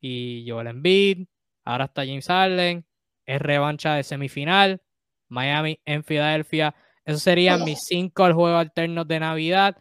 [0.00, 1.26] y Joel Embiid.
[1.64, 2.86] Ahora está James Harden.
[3.26, 4.82] Es revancha de semifinal.
[5.28, 6.74] Miami en Filadelfia.
[7.04, 9.76] Esos serían mis cinco juegos alternos de Navidad.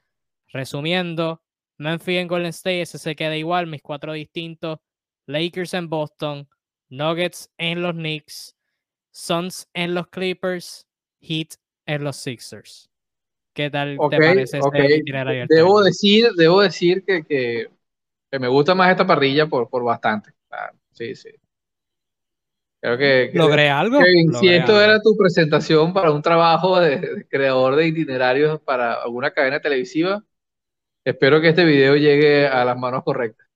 [0.48, 1.44] Resumiendo,
[1.78, 4.80] Memphis en Golden State, ese se queda igual, mis cuatro distintos.
[5.26, 6.50] Lakers en Boston,
[6.90, 8.56] Nuggets en los Knicks,
[9.12, 10.88] Suns en los Clippers,
[11.22, 12.90] Heat en los Sixers.
[13.54, 15.46] ¿Qué tal te parece este itinerario?
[15.50, 17.68] Debo decir, debo decir que, que,
[18.40, 20.32] me gusta más esta parrilla por, por bastante.
[20.92, 21.30] sí, sí.
[22.80, 24.00] Creo que, ¿Logré algo?
[24.40, 29.60] si esto era tu presentación para un trabajo de, creador de itinerarios para alguna cadena
[29.60, 30.24] televisiva,
[31.04, 33.47] espero que este video llegue a las manos correctas.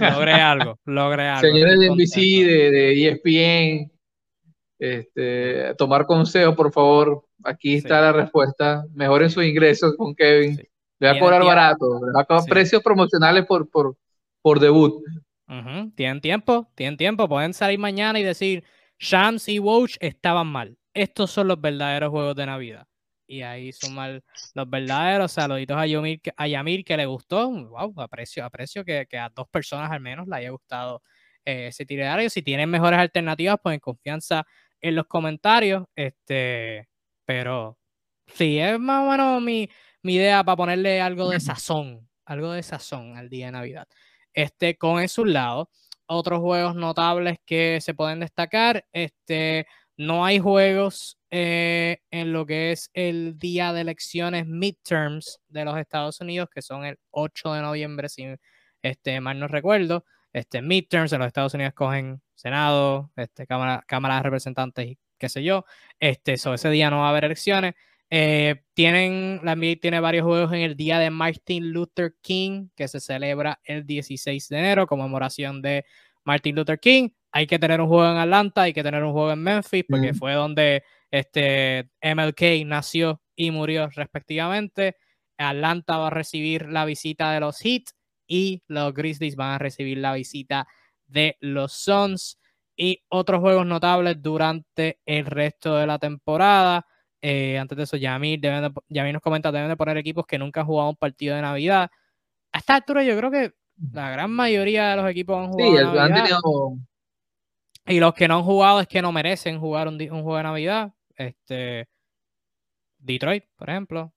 [0.00, 1.40] Logré algo, logré algo.
[1.40, 3.92] Señores de NBC, de, de ESPN,
[4.78, 7.24] este, tomar consejo, por favor.
[7.42, 8.84] Aquí está la respuesta.
[8.94, 10.58] Mejoren sus ingresos con Kevin.
[10.98, 12.00] Le va a cobrar barato.
[12.06, 13.96] Le va a cobrar precios promocionales por, por,
[14.42, 15.02] por debut.
[15.94, 17.28] Tienen tiempo, tienen tiempo.
[17.28, 18.64] Pueden salir mañana y decir,
[18.98, 20.76] Shams y Watch estaban mal.
[20.94, 22.86] Estos son los verdaderos juegos de Navidad.
[23.26, 24.22] Y ahí son mal
[24.54, 25.32] los verdaderos.
[25.32, 27.50] Saluditos a Yamir, a Yamir que le gustó.
[27.50, 31.02] Wow, aprecio, aprecio que, que a dos personas al menos le haya gustado
[31.44, 32.30] eh, ese itinerario.
[32.30, 34.46] Si tienen mejores alternativas, pues en confianza
[34.80, 35.84] en los comentarios.
[35.94, 36.88] Este,
[37.24, 37.78] pero
[38.26, 39.68] sí, es más o menos mi,
[40.02, 43.88] idea para ponerle algo de sazón, algo de sazón al día de Navidad.
[44.32, 45.70] Este, con eso un lado.
[46.06, 52.72] Otros juegos notables que se pueden destacar, este, no hay juegos eh, en lo que
[52.72, 57.62] es el día de elecciones midterms de los Estados Unidos, que son el 8 de
[57.62, 58.26] noviembre, si
[58.82, 60.04] este, mal no recuerdo.
[60.32, 65.28] Este, midterms en los Estados Unidos cogen Senado, este, Cámara, Cámara de Representantes y qué
[65.28, 65.64] sé yo.
[66.00, 67.74] Este, so, ese día no va a haber elecciones.
[68.10, 72.86] Eh, tienen, la NBA tiene varios juegos en el día de Martin Luther King, que
[72.86, 75.84] se celebra el 16 de enero, conmemoración de
[76.24, 77.10] Martin Luther King.
[77.32, 80.14] Hay que tener un juego en Atlanta, hay que tener un juego en Memphis, porque
[80.14, 84.96] fue donde este, MLK nació y murió respectivamente.
[85.36, 87.84] Atlanta va a recibir la visita de los Heat
[88.26, 90.66] y los Grizzlies van a recibir la visita
[91.06, 92.38] de los Suns.
[92.76, 96.86] Y otros juegos notables durante el resto de la temporada.
[97.22, 98.72] Eh, antes de eso, Yamir, deben
[99.12, 101.90] nos comenta, deben de poner equipos que nunca han jugado un partido de Navidad.
[102.52, 103.52] A esta altura yo creo que
[103.92, 106.76] la gran mayoría de los equipos han jugado.
[107.86, 110.36] Sí, Y los que no han jugado es que no merecen jugar un, un juego
[110.36, 110.92] de Navidad.
[111.16, 111.88] Este,
[112.98, 114.12] Detroit, por ejemplo.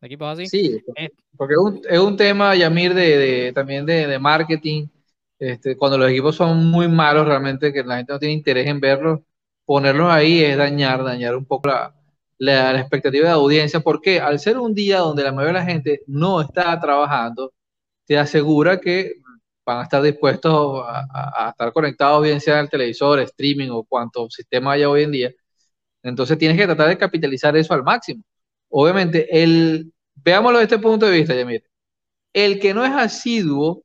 [0.00, 0.46] Equipos así.
[0.46, 4.86] Sí, eh, porque es un, es un tema, Yamir, de, de también de, de marketing
[5.38, 8.80] este, cuando los equipos son muy malos, realmente que la gente no tiene interés en
[8.80, 9.20] verlos,
[9.64, 11.94] ponerlos ahí es dañar, dañar un poco la,
[12.38, 16.02] la, expectativa de audiencia, porque al ser un día donde la mayoría de la gente
[16.06, 17.52] no está trabajando,
[18.06, 19.14] te asegura que
[19.64, 24.72] van a estar dispuestos a, estar conectados, bien sea al televisor, streaming o cuanto sistema
[24.72, 25.32] haya hoy en día.
[26.02, 28.22] Entonces tienes que tratar de capitalizar eso al máximo.
[28.70, 31.64] Obviamente, el, veámoslo desde este punto de vista, Yamir.
[32.32, 33.84] El que no es asiduo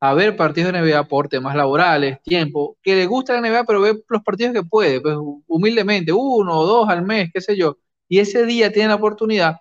[0.00, 3.80] a ver partidos de NBA por temas laborales, tiempo, que le gusta la NBA, pero
[3.80, 7.78] ve los partidos que puede, pues humildemente, uno o dos al mes, qué sé yo,
[8.08, 9.56] y ese día tiene la oportunidad,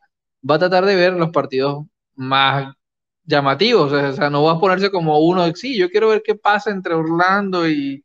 [0.49, 2.76] va a tratar de ver los partidos más
[3.27, 6.71] llamativos, o sea, no va a ponerse como uno, sí, yo quiero ver qué pasa
[6.71, 8.03] entre Orlando y,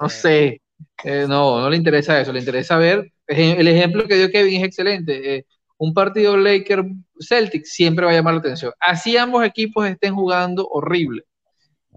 [0.00, 0.62] no sé,
[1.04, 4.68] eh, no, no le interesa eso, le interesa ver, el ejemplo que dio Kevin es
[4.68, 5.46] excelente, eh,
[5.78, 11.24] un partido Laker-Celtic siempre va a llamar la atención, así ambos equipos estén jugando horrible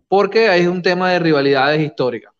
[0.08, 2.34] porque hay un tema de rivalidades históricas.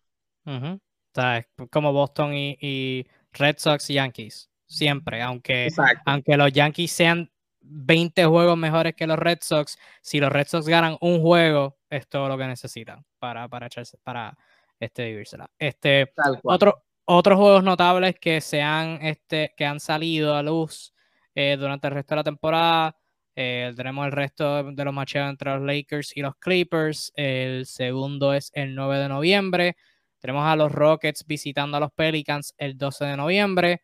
[1.70, 5.68] como Boston y, Red Sox y Yankees, siempre, aunque,
[6.06, 7.30] aunque los Yankees sean
[7.68, 12.08] 20 juegos mejores que los Red Sox, si los Red Sox ganan un juego, es
[12.08, 14.36] todo lo que necesitan para, para echarse, para
[14.80, 15.50] este, vivírsela.
[15.58, 20.94] Este, otro, otros juegos notables que, se han, este, que han salido a luz
[21.34, 22.96] eh, durante el resto de la temporada
[23.38, 27.12] eh, tenemos el resto de los matches entre los Lakers y los Clippers.
[27.14, 29.76] El segundo es el 9 de noviembre.
[30.18, 33.82] Tenemos a los Rockets visitando a los Pelicans el 12 de noviembre.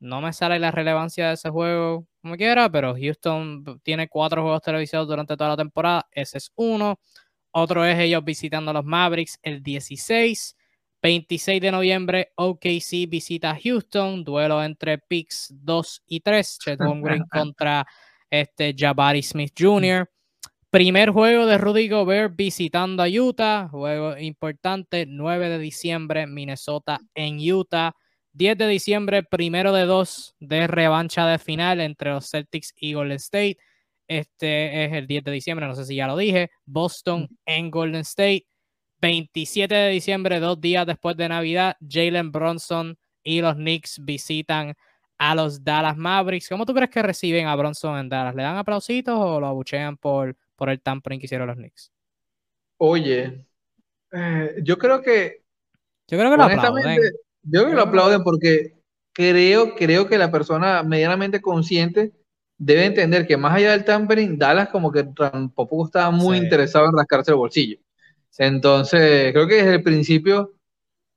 [0.00, 4.62] No me sale la relevancia de ese juego como quiera, pero Houston tiene cuatro juegos
[4.62, 6.06] televisados durante toda la temporada.
[6.12, 7.00] Ese es uno.
[7.50, 10.56] Otro es ellos visitando a los Mavericks el 16.
[11.00, 14.24] 26 de noviembre, OKC visita a Houston.
[14.24, 16.58] Duelo entre Picks 2 y 3.
[16.58, 17.86] Chet Green contra
[18.30, 20.08] este Jabari Smith Jr.
[20.70, 27.38] Primer juego de Rudy Gobert visitando a Utah, juego importante, 9 de diciembre, Minnesota en
[27.40, 27.94] Utah.
[28.38, 33.16] 10 de diciembre, primero de dos de revancha de final entre los Celtics y Golden
[33.16, 33.58] State.
[34.06, 36.48] Este es el 10 de diciembre, no sé si ya lo dije.
[36.64, 38.46] Boston en Golden State.
[39.00, 44.74] 27 de diciembre, dos días después de Navidad, Jalen Bronson y los Knicks visitan
[45.18, 46.48] a los Dallas Mavericks.
[46.48, 48.36] ¿Cómo tú crees que reciben a Bronson en Dallas?
[48.36, 51.92] ¿Le dan aplausitos o lo abuchean por, por el tampering que hicieron los Knicks?
[52.76, 53.44] Oye,
[54.12, 55.42] eh, yo creo que.
[56.06, 56.98] Yo creo que lo aplauden.
[57.42, 58.78] Yo que lo aplauden porque
[59.12, 62.12] creo, creo que la persona medianamente consciente
[62.58, 66.96] debe entender que más allá del tampering, Dallas como que tampoco estaba muy interesado en
[66.96, 67.78] rascarse el bolsillo.
[68.38, 70.54] Entonces, creo que desde el principio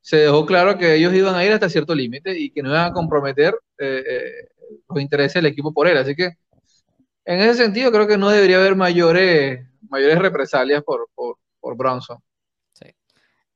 [0.00, 2.86] se dejó claro que ellos iban a ir hasta cierto límite y que no iban
[2.90, 4.48] a comprometer eh, eh,
[4.88, 5.96] los intereses del equipo por él.
[5.96, 6.30] Así que
[7.24, 12.18] en ese sentido creo que no debería haber mayores, mayores represalias por, por, por Bronson.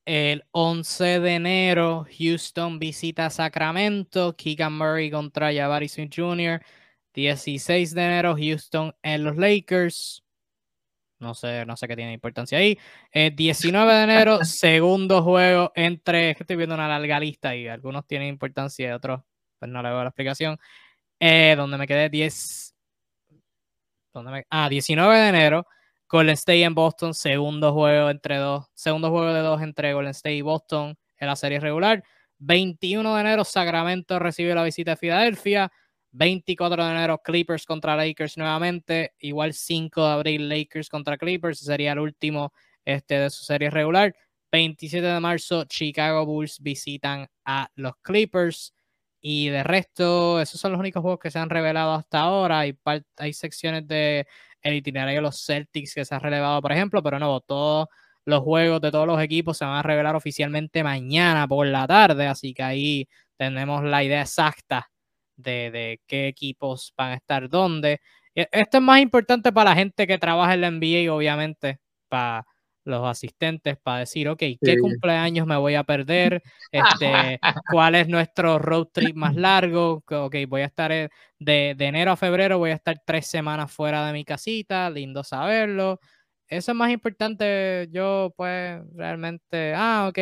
[0.07, 6.63] El 11 de enero, Houston visita Sacramento, Keegan Murray contra Jabari Smith Jr.
[7.13, 10.23] 16 de enero, Houston en los Lakers.
[11.19, 12.79] No sé, no sé qué tiene importancia ahí.
[13.13, 16.31] 19 de enero, segundo juego entre.
[16.31, 19.23] Es que estoy viendo una larga lista y algunos tienen importancia y otros,
[19.59, 20.57] pues no le veo la explicación.
[21.19, 22.75] Eh, donde me quedé 10.
[24.13, 25.67] ¿dónde ah, 19 de enero,
[26.09, 28.67] Golden State en Boston, segundo juego entre dos.
[28.75, 32.05] Segundo juego de dos entre Golden State y Boston en la serie regular.
[32.39, 35.73] 21 de enero, Sacramento recibe la visita de Filadelfia.
[36.13, 39.15] 24 de enero, Clippers contra Lakers nuevamente.
[39.19, 41.59] Igual 5 de abril, Lakers contra Clippers.
[41.59, 42.53] Sería el último
[42.85, 44.15] este, de su serie regular.
[44.53, 48.75] 27 de marzo, Chicago Bulls visitan a los Clippers.
[49.21, 52.61] Y de resto, esos son los únicos juegos que se han revelado hasta ahora.
[52.61, 52.79] Hay,
[53.17, 54.27] hay secciones de
[54.67, 57.89] el itinerario de los Celtics que se han relevado, por ejemplo, pero no, todos
[58.25, 62.27] los juegos de todos los equipos se van a revelar oficialmente mañana por la tarde.
[62.27, 64.91] Así que ahí tenemos la idea exacta
[65.37, 68.01] de, qué equipos van a estar dónde.
[68.35, 72.45] E, esto es más importante para la gente que trabaja en la NBA, obviamente, para
[72.87, 76.43] los asistentes, para decir, ok, ¿qué cumpleaños me voy a perder?
[76.73, 77.39] Este,
[77.71, 80.03] ¿Cuál es nuestro road trip más largo?
[80.11, 84.07] Ok, voy a estar eh, de, enero a febrero, voy a estar tres semanas fuera
[84.07, 86.01] de mi casita, lindo saberlo.
[86.49, 87.89] eso es más importante.
[87.91, 90.19] Yo, pues, realmente, ah, ok.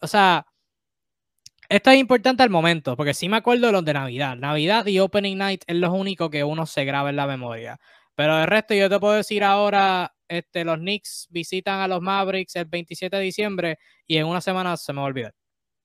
[0.00, 0.46] o sea,
[1.68, 4.36] esto es importante al momento, porque sí me acuerdo de los de Navidad.
[4.36, 7.78] Navidad y Opening Night es lo único que uno se graba en la memoria.
[8.14, 12.56] Pero de resto, yo te puedo decir ahora, este, los Knicks visitan a los Mavericks
[12.56, 15.34] el 27 de diciembre y en una semana se me va a olvidar.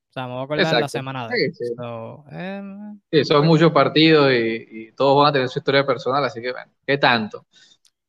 [0.09, 1.51] O sea, me voy a acordar la semana de.
[1.53, 1.65] Sí,
[2.31, 6.71] em, son muchos partidos y, todos van a tener su historia personal, así que, bueno,
[6.85, 7.45] ¿qué tanto?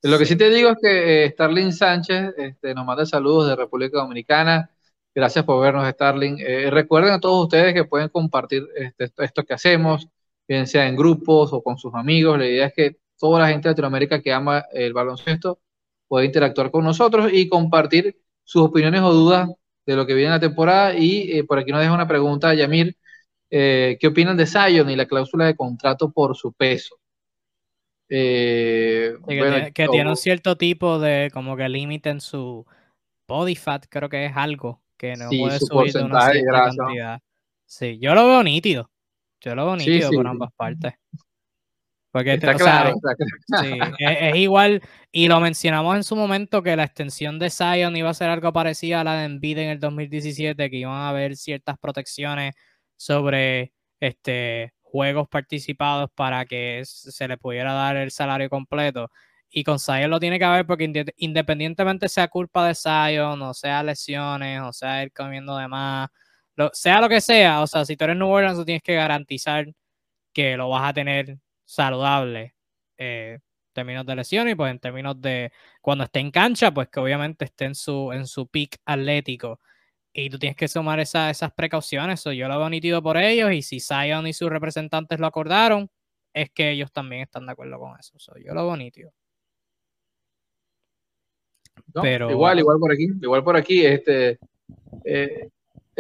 [0.02, 3.56] Lo que sí te digo es que eh, Starling Sánchez este, nos manda saludos de
[3.56, 4.70] República Dominicana.
[5.14, 6.38] Gracias por vernos, Starling.
[6.40, 10.08] Eh, recuerden a todos ustedes que pueden compartir este, esto que hacemos,
[10.48, 12.38] bien sea en grupos o con sus amigos.
[12.38, 15.60] La idea es que toda la gente de Latinoamérica que ama el baloncesto
[16.10, 19.48] pueda interactuar con nosotros y compartir sus opiniones o dudas
[19.86, 20.92] de lo que viene en la temporada.
[20.96, 22.96] Y eh, por aquí nos deja una pregunta, Yamir,
[23.48, 26.96] eh, ¿qué opinan de Zion y la cláusula de contrato por su peso?
[28.08, 29.14] Eh,
[29.72, 32.66] que, tiene, un cierto tipo de como que límite en su
[33.28, 37.20] body fat, creo que es algo que no puede subir de una cierta cantidad.
[37.66, 38.90] Sí, yo lo veo nítido.
[39.40, 40.94] Yo lo veo nítido por ambas partes.
[42.12, 42.94] Porque está claro,
[43.62, 48.10] Sí, es, igual, y lo mencionamos en su momento que la extensión de Zion iba
[48.10, 51.36] a ser algo parecido a la de Embiid en el 2017, que iban a haber
[51.36, 52.54] ciertas protecciones
[52.96, 59.10] sobre este, juegos participados para que se le pudiera dar el salario completo.
[59.48, 63.82] Y con Zion lo tiene que haber porque independientemente sea culpa de Zion, o sea
[63.82, 66.08] lesiones, o sea él comiendo de más,
[66.72, 69.66] sea lo que sea, o sea, si tú eres New Orleans, tú tienes que garantizar
[70.32, 71.38] que lo vas a tener
[71.70, 72.56] saludable
[72.98, 76.88] eh, en términos de lesiones y pues en términos de cuando esté en cancha, pues
[76.88, 79.60] que obviamente esté en su, en su peak atlético.
[80.12, 82.24] Y tú tienes que sumar esas precauciones.
[82.24, 85.88] yo lo veo nítido por ellos y si Zion y sus representantes lo acordaron,
[86.34, 88.18] es que ellos también están de acuerdo con eso.
[88.44, 89.12] yo lo veo nítido.
[92.02, 92.30] Pero...
[92.30, 94.40] Igual, igual por aquí, igual por aquí, este,
[95.04, 95.48] eh,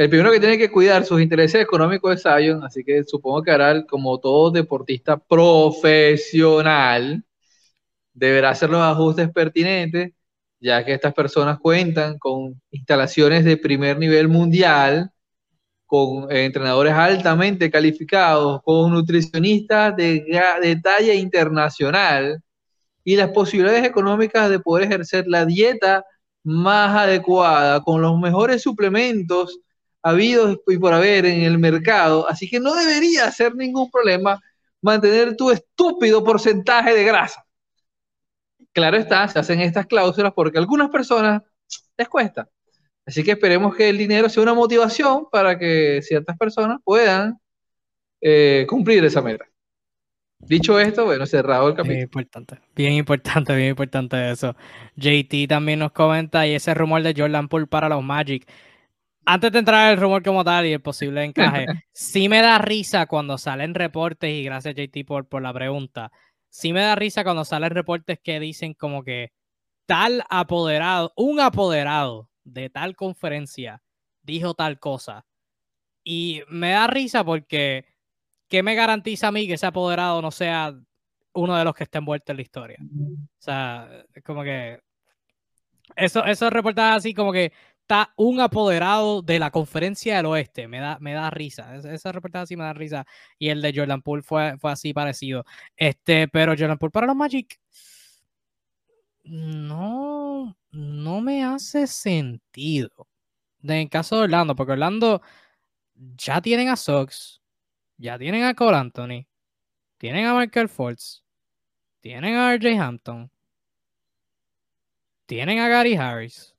[0.00, 3.50] el primero que tiene que cuidar sus intereses económicos es Zion, así que supongo que
[3.50, 7.22] hará, como todo deportista profesional,
[8.14, 10.14] deberá hacer los ajustes pertinentes,
[10.58, 15.10] ya que estas personas cuentan con instalaciones de primer nivel mundial,
[15.84, 20.24] con entrenadores altamente calificados, con nutricionistas de,
[20.62, 22.42] de talla internacional
[23.04, 26.06] y las posibilidades económicas de poder ejercer la dieta
[26.42, 29.60] más adecuada, con los mejores suplementos
[30.02, 34.40] habido y por haber en el mercado, así que no debería ser ningún problema
[34.80, 37.44] mantener tu estúpido porcentaje de grasa.
[38.72, 41.42] Claro está, se hacen estas cláusulas porque a algunas personas
[41.96, 42.48] les cuesta.
[43.04, 47.38] Así que esperemos que el dinero sea una motivación para que ciertas personas puedan
[48.20, 49.46] eh, cumplir esa meta.
[50.38, 51.94] Dicho esto, bueno, cerrado el capítulo.
[51.94, 54.56] Bien importante, bien importante, bien importante eso.
[54.96, 58.46] JT también nos comenta y ese rumor de Jordan Poole para los Magic
[59.24, 63.06] antes de entrar el rumor como tal y el posible encaje, sí me da risa
[63.06, 66.10] cuando salen reportes, y gracias JT por, por la pregunta,
[66.48, 69.32] sí me da risa cuando salen reportes que dicen como que
[69.86, 73.82] tal apoderado, un apoderado de tal conferencia
[74.22, 75.26] dijo tal cosa.
[76.04, 77.84] Y me da risa porque,
[78.48, 80.74] ¿qué me garantiza a mí que ese apoderado no sea
[81.32, 82.78] uno de los que está envuelto en la historia?
[82.80, 83.88] O sea,
[84.24, 84.80] como que
[85.96, 87.52] eso, esos reportajes así como que
[87.90, 90.68] está un apoderado de la conferencia del oeste.
[90.68, 91.74] Me da, me da risa.
[91.74, 93.04] Ese reportaje así me da risa.
[93.36, 95.44] Y el de Jordan Poole fue, fue así parecido.
[95.76, 97.58] Este, pero Jordan Poole para los Magic.
[99.24, 103.08] No, no me hace sentido.
[103.64, 105.20] En caso de Orlando, porque Orlando
[105.96, 107.42] ya tienen a Sox,
[107.96, 109.26] ya tienen a Cole Anthony,
[109.98, 111.24] tienen a Michael Fultz,
[112.00, 113.30] tienen a RJ Hampton,
[115.26, 116.49] tienen a Gary Harris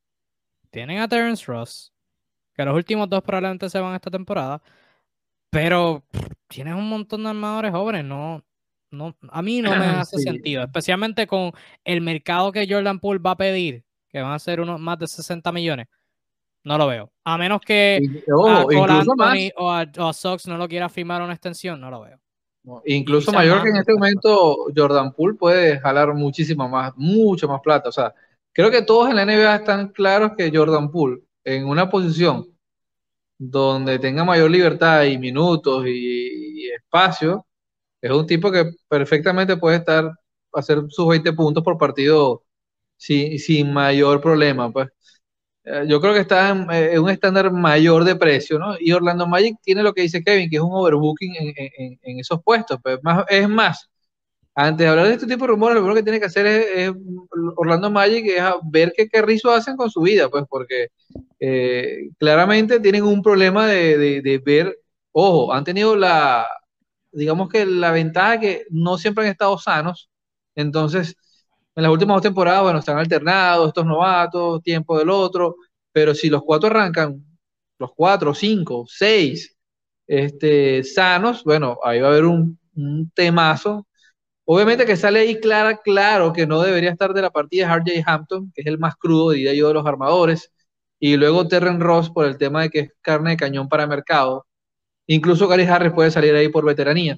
[0.71, 1.93] tienen a Terence Ross,
[2.55, 4.61] que los últimos dos probablemente se van esta temporada,
[5.49, 6.03] pero
[6.47, 8.43] tienen un montón de armadores jóvenes, no,
[8.89, 11.51] no, a mí no me hace sentido, especialmente con
[11.83, 15.07] el mercado que Jordan Poole va a pedir, que van a ser unos más de
[15.07, 15.87] 60 millones.
[16.63, 17.11] No lo veo.
[17.23, 22.01] A menos que a o, a, Sox no lo quiera firmar una extensión, no lo
[22.01, 22.19] veo.
[22.85, 27.89] incluso mayor que en este momento Jordan Poole puede jalar muchísimo más, mucho más plata.
[27.89, 28.13] O sea,
[28.53, 32.45] Creo que todos en la NBA están claros que Jordan Poole, en una posición
[33.37, 37.45] donde tenga mayor libertad y minutos y, espacio,
[38.01, 40.11] es un tipo que perfectamente puede estar,
[40.53, 42.43] hacer sus 20 puntos por partido
[42.97, 44.71] sin, sin mayor problema.
[44.71, 44.89] Pues.
[45.63, 48.75] Eh, yo creo que está en, un estándar mayor de precio, ¿no?
[48.79, 52.41] Y Orlando Magic tiene lo que dice Kevin, que es un overbooking en, en, esos
[52.43, 52.79] puestos.
[52.83, 53.89] Pues más, es más,
[54.55, 56.91] antes de hablar de este tipo de rumores, lo primero que tiene que hacer es,
[57.55, 60.87] Orlando Magic, es ver qué carrizo hacen con su vida, pues, porque
[61.39, 64.77] eh, claramente tienen un problema de, ver,
[65.11, 66.47] ojo, han tenido la,
[67.11, 70.09] digamos que la ventaja que no siempre han estado sanos,
[70.55, 71.15] entonces,
[71.75, 75.55] en las últimas dos temporadas, bueno, están alternados, estos novatos, tiempo del otro,
[75.93, 77.23] pero si los cuatro arrancan,
[77.79, 79.55] los cuatro, cinco, seis,
[80.07, 83.87] este, sanos, bueno, ahí va a haber un, un temazo
[84.53, 88.51] Obviamente que sale ahí clara, claro que no debería estar de la partida RJ Hampton,
[88.53, 90.51] que es el más crudo, diría yo, de los armadores,
[90.99, 94.45] y luego Terren Ross por el tema de que es carne de cañón para mercado.
[95.07, 97.17] Incluso Gary Harris puede salir ahí por veteranía.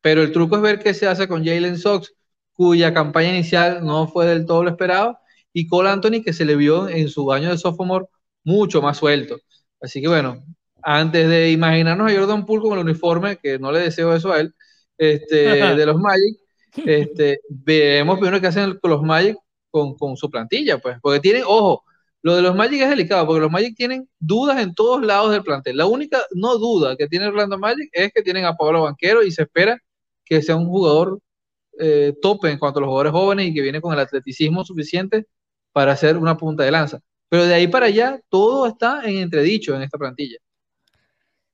[0.00, 2.12] Pero el truco es ver qué se hace con Jalen Sox,
[2.52, 5.18] cuya campaña inicial no fue del todo lo esperado,
[5.52, 8.06] y Cole Anthony, que se le vio en su año de sophomore
[8.42, 9.38] mucho más suelto.
[9.80, 10.44] Así que bueno,
[10.82, 14.40] antes de imaginarnos a Jordan Poole con el uniforme, que no le deseo eso a
[14.40, 14.52] él,
[14.98, 15.36] este,
[15.76, 16.36] de los Magic,
[16.84, 19.36] este, vemos primero qué hacen con los Magic
[19.70, 21.84] con, con, su plantilla, pues, porque tienen, ojo,
[22.22, 25.42] lo de los Magic es delicado, porque los Magic tienen dudas en todos lados del
[25.42, 25.76] plantel.
[25.76, 29.30] La única no duda que tiene Orlando Magic es que tienen a Pablo Banquero y
[29.30, 29.78] se espera
[30.24, 31.20] que sea un jugador
[31.78, 35.26] eh, tope en cuanto a los jugadores jóvenes y que viene con el atleticismo suficiente
[35.72, 37.00] para hacer una punta de lanza.
[37.28, 40.38] Pero de ahí para allá, todo está en entredicho en esta plantilla.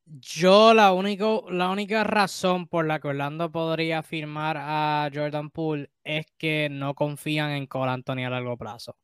[0.06, 5.90] Yo la, único, la única razón por la que Orlando podría firmar a Jordan Poole
[6.04, 8.96] es que no confían en Cole Anthony a largo plazo.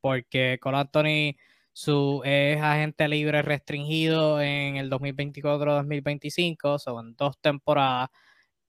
[0.00, 1.36] Porque Cole Anthony
[1.72, 8.10] su, es agente libre restringido en el 2024-2025, son dos temporadas.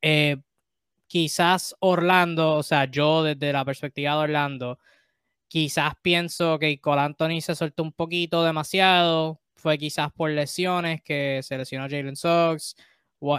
[0.01, 0.37] Eh,
[1.07, 4.79] quizás Orlando, o sea, yo desde la perspectiva de Orlando,
[5.47, 11.41] quizás pienso que Cole Anthony se soltó un poquito demasiado, fue quizás por lesiones que
[11.41, 12.75] se lesionó Jalen Sox.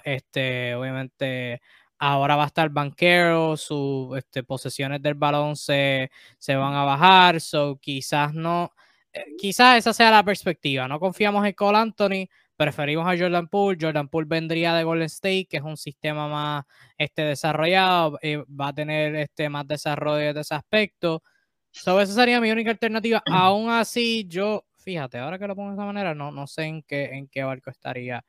[0.05, 1.61] Este, obviamente,
[2.01, 7.41] ahora va a estar banquero, sus este, posesiones del balón se, se, van a bajar.
[7.41, 8.73] So, quizás no,
[9.13, 10.89] eh, quizás esa sea la perspectiva.
[10.89, 13.79] No confiamos en Cole Anthony, preferimos a Jordan Poole.
[13.81, 16.65] Jordan Poole vendría de Golden State, que es un sistema más
[16.99, 21.23] este, desarrollado, eh, va a tener este, más desarrollo de ese aspecto.
[21.71, 23.23] So, esa sería mi única alternativa.
[23.31, 26.83] Aún así, yo fíjate, ahora que lo pongo de esa manera, no, no sé en
[26.85, 28.25] qué, en qué barco estaría.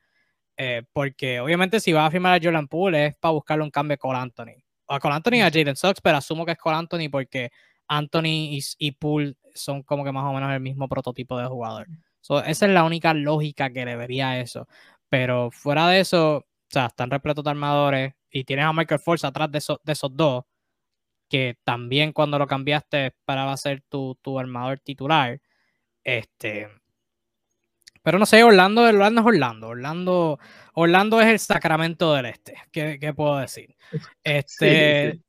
[0.56, 3.96] Eh, porque obviamente si va a firmar a Jordan Poole es para buscarle un cambio
[3.96, 4.56] con Anthony.
[4.88, 7.50] A Cole Anthony y a Jalen Sox, pero asumo que es Cole Anthony porque
[7.86, 11.86] Anthony y, y Poole son como que más o menos el mismo prototipo de jugador.
[12.46, 14.66] esa es la única lógica que le vería eso.
[15.08, 19.24] Pero fuera de eso, o sea, están repletos de armadores y tienes a Michael Force
[19.24, 20.44] atrás de, de esos dos,
[21.28, 25.40] que también cuando lo cambiaste esperaba ser tu, tu armador titular.
[26.08, 26.70] Este.
[28.02, 29.68] Pero no sé, Orlando, Orlando es Orlando.
[29.68, 30.38] Orlando,
[30.72, 32.54] Orlando es el Sacramento del Este.
[32.72, 33.76] ¿Qué, puedo decir?
[34.24, 35.20] Este.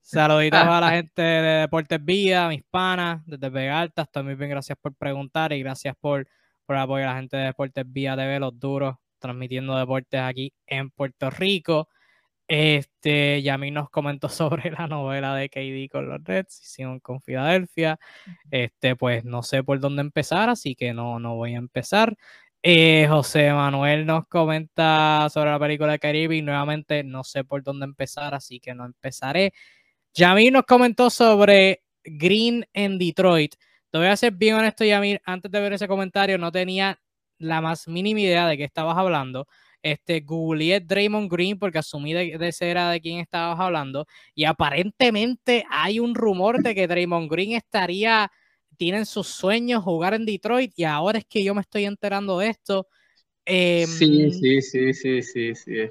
[0.00, 4.04] Saluditos a la gente de Deportes Vía, mis panas, desde Vega Alta.
[4.04, 6.28] También bien, gracias por preguntar y gracias por,
[6.64, 10.90] por apoyar a la gente de Deportes Vía TV, los duros, transmitiendo deportes aquí en
[10.90, 11.88] Puerto Rico.
[12.52, 18.00] Este, Yami nos comentó sobre la novela de KD con los Reds, hicieron con Filadelfia.
[18.50, 22.16] Este, pues no sé por dónde empezar, así que no, no voy a empezar.
[22.62, 27.62] Eh, José Manuel nos comenta sobre la película de Caribe y nuevamente no sé por
[27.62, 29.52] dónde empezar, así que no empezaré.
[30.14, 33.54] Yamir nos comentó sobre Green en Detroit.
[33.92, 37.00] Te voy a ser bien honesto, Yamir, antes de ver ese comentario no tenía
[37.38, 39.46] la más mínima idea de qué estabas hablando
[39.82, 44.44] este, googleé Draymond Green porque asumí de, de ese era de quién estabas hablando y
[44.44, 48.30] aparentemente hay un rumor de que Draymond Green estaría,
[48.76, 52.48] tienen sus sueños jugar en Detroit y ahora es que yo me estoy enterando de
[52.48, 52.86] esto.
[53.46, 53.88] sí, em,
[54.32, 55.90] sí, sí, sí, sí, sí.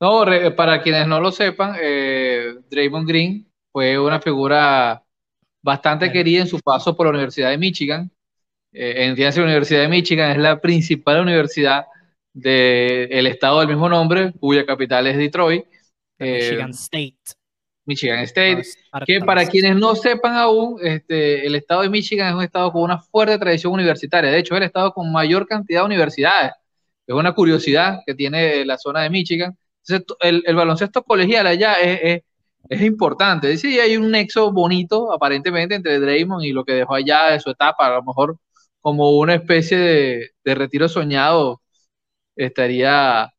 [0.00, 0.24] No,
[0.56, 5.02] para quienes no lo sepan, eh, Draymond Green fue una figura
[5.62, 8.10] bastante querida en su paso por la Universidad de Michigan.
[8.72, 11.86] Eh, en la Universidad de Michigan es la principal universidad
[12.32, 15.64] del estado del mismo nombre, cuya capital es Detroit.
[16.18, 17.18] Michigan eh, State.
[17.84, 18.62] Michigan State,
[19.06, 22.82] que para quienes no sepan aún, este, el estado de Michigan es un estado con
[22.82, 24.30] una fuerte tradición universitaria.
[24.30, 26.52] De hecho, es el estado con mayor cantidad de universidades.
[27.06, 29.56] Es una curiosidad que tiene la zona de Michigan.
[30.20, 32.22] el, baloncesto colegial allá es,
[32.80, 33.56] importante.
[33.58, 37.50] Sí, hay un nexo bonito, aparentemente, entre Draymond y lo que dejó allá de su
[37.50, 38.38] etapa, a lo mejor
[38.80, 41.61] como una especie de, de retiro soñado
[42.36, 43.32] estaría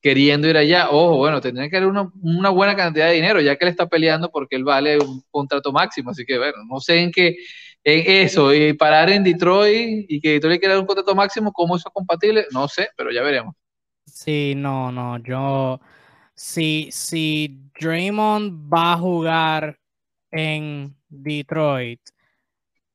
[0.00, 0.90] queriendo ir allá.
[0.90, 4.30] Ojo, bueno, tendría que haber una, buena cantidad de dinero, ya que él está peleando
[4.30, 6.10] porque él vale un contrato máximo.
[6.10, 7.36] Así que, bueno, no sé en qué,
[7.84, 11.88] en eso, y parar en Detroit y que Detroit quiera un contrato máximo, ¿cómo eso
[11.88, 12.46] es compatible?
[12.52, 13.54] No sé, pero ya veremos.
[14.04, 15.80] Sí, no, no, yo
[16.34, 19.78] si, si Draymond va a jugar
[20.30, 22.00] en Detroit,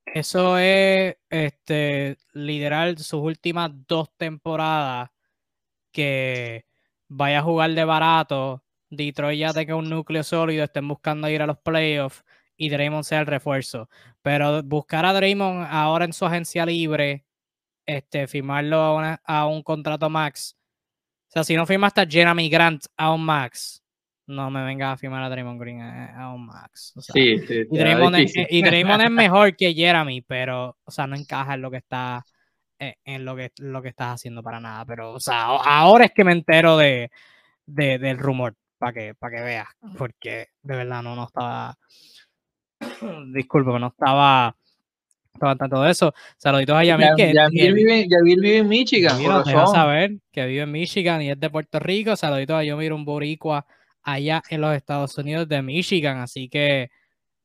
[0.05, 5.09] eso es este, liderar sus últimas dos temporadas
[5.97, 6.63] que
[7.07, 11.47] vaya a jugar de barato, Detroit ya tenga un núcleo sólido, estén buscando ir a
[11.47, 12.23] los playoffs
[12.55, 13.89] y Draymond sea el refuerzo.
[14.21, 17.25] Pero buscar a Draymond ahora en su agencia libre,
[17.87, 20.55] este, firmarlo a, un contrato max.
[21.29, 23.83] O sea, si no firma hasta Jeremy Grant a un max,
[24.27, 26.93] no me venga a firmar a Draymond Green a, un max.
[26.99, 31.15] sí, sí, y, Draymond es, y, Draymond es, mejor que Jeremy, pero, o sea, no
[31.15, 32.23] encaja en lo que está
[32.79, 34.85] en lo que, lo que estás haciendo para nada.
[34.85, 37.09] Pero, o sea, ahora es que me entero de,
[37.65, 39.67] del rumor, para que, para que veas,
[39.97, 41.77] porque de verdad no, no estaba,
[43.33, 44.55] disculpa, no estaba,
[45.33, 46.13] estaba tanto de eso.
[46.37, 47.09] Saluditos a Yamil.
[47.15, 47.33] que,
[47.71, 49.17] vive, vive, en Michigan.
[49.17, 52.15] Deja saber que vive en Michigan y es de Puerto Rico.
[52.15, 53.65] Saluditos a Yomir, un boricua
[54.03, 56.17] allá en los Estados Unidos de Michigan.
[56.19, 56.89] Así que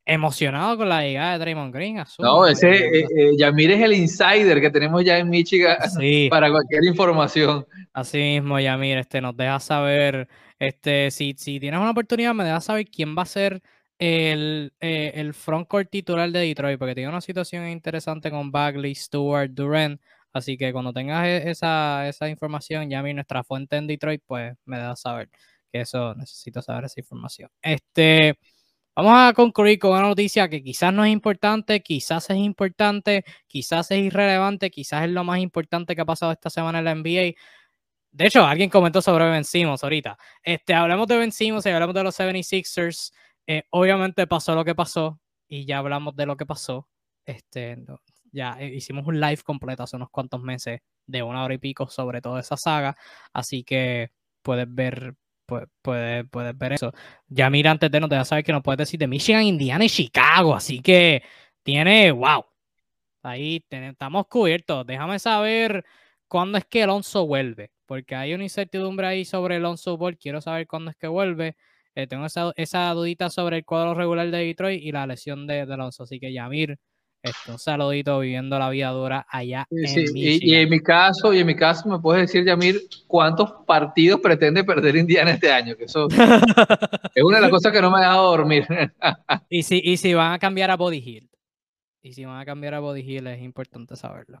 [0.05, 2.03] emocionado con la llegada de Draymond Green.
[2.19, 5.77] no, ese eh, eh, Yamir es el insider que tenemos ya en Michigan
[6.29, 7.65] para cualquier información.
[7.93, 10.27] Así mismo, Yamir, este, nos deja saber,
[10.59, 13.61] este, si, si tienes una oportunidad, me deja saber quién va a ser
[13.97, 19.51] el, eh, el frontcourt titular de Detroit, porque tiene una situación interesante con Bagley, Stewart,
[19.51, 20.01] Durant.
[20.33, 24.77] Así que cuando tengas e, esa, esa información, Yamir, nuestra fuente en Detroit, pues me
[24.77, 25.29] deja saber
[25.71, 27.49] que eso necesito saber esa información.
[27.61, 28.37] Este.
[28.95, 33.89] Vamos a concluir con una noticia que quizás no es importante, quizás es importante, quizás
[33.89, 37.33] es irrelevante, quizás es lo más importante que ha pasado esta semana en la NBA.
[38.11, 39.43] De hecho, alguien comentó sobre Ben
[39.81, 40.17] ahorita.
[40.43, 43.11] Este, hablamos de Ben y hablamos de los 76ers.
[43.47, 46.87] Eh, obviamente pasó lo que pasó y ya hablamos de lo que pasó.
[47.25, 47.77] Este,
[48.31, 51.87] ya eh, hicimos un live completo hace unos cuantos meses de una hora y pico
[51.87, 52.95] sobre toda esa saga.
[53.33, 54.11] Así que
[54.43, 55.15] puedes ver
[55.45, 55.69] puedes,
[56.29, 56.91] puedes, ver eso.
[57.27, 59.43] Ya mira, antes de no te vas a saber que nos puedes decir de Michigan,
[59.43, 60.55] Indiana y Chicago.
[60.55, 61.23] Así que
[61.63, 62.45] tiene, wow.
[63.23, 64.85] Ahí estamos cubiertos.
[64.85, 65.85] Déjame saber
[66.27, 67.71] cuándo es que Alonso vuelve.
[67.85, 70.17] Porque hay una incertidumbre ahí sobre Alonso Ball.
[70.17, 71.55] Quiero saber cuándo es que vuelve.
[71.95, 75.65] Eh, tengo esa, esa, dudita sobre el cuadro regular de Detroit y la lesión de,
[75.65, 76.03] de Alonso.
[76.03, 76.79] Así que Yamir,
[77.23, 81.47] esto, un saludito viviendo la vida dura allá en Y, en mi caso, y en
[81.47, 86.07] mi caso me puedes decir, Yamir, cuántos partidos pretende perder Indiana este año, que eso
[87.15, 88.67] es una de las cosas que no me ha dejado dormir.
[89.49, 91.29] y si, y si van a cambiar a Body Hill.
[92.01, 94.39] Y si van a cambiar a Body Hill es importante saberlo.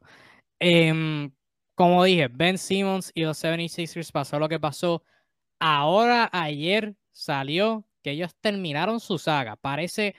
[0.59, 1.31] Em,
[1.75, 5.03] como dije, Ben Simmons y los 76ers pasó lo que pasó.
[5.57, 9.55] Ahora, ayer salió que ellos terminaron su saga.
[9.55, 10.15] Parece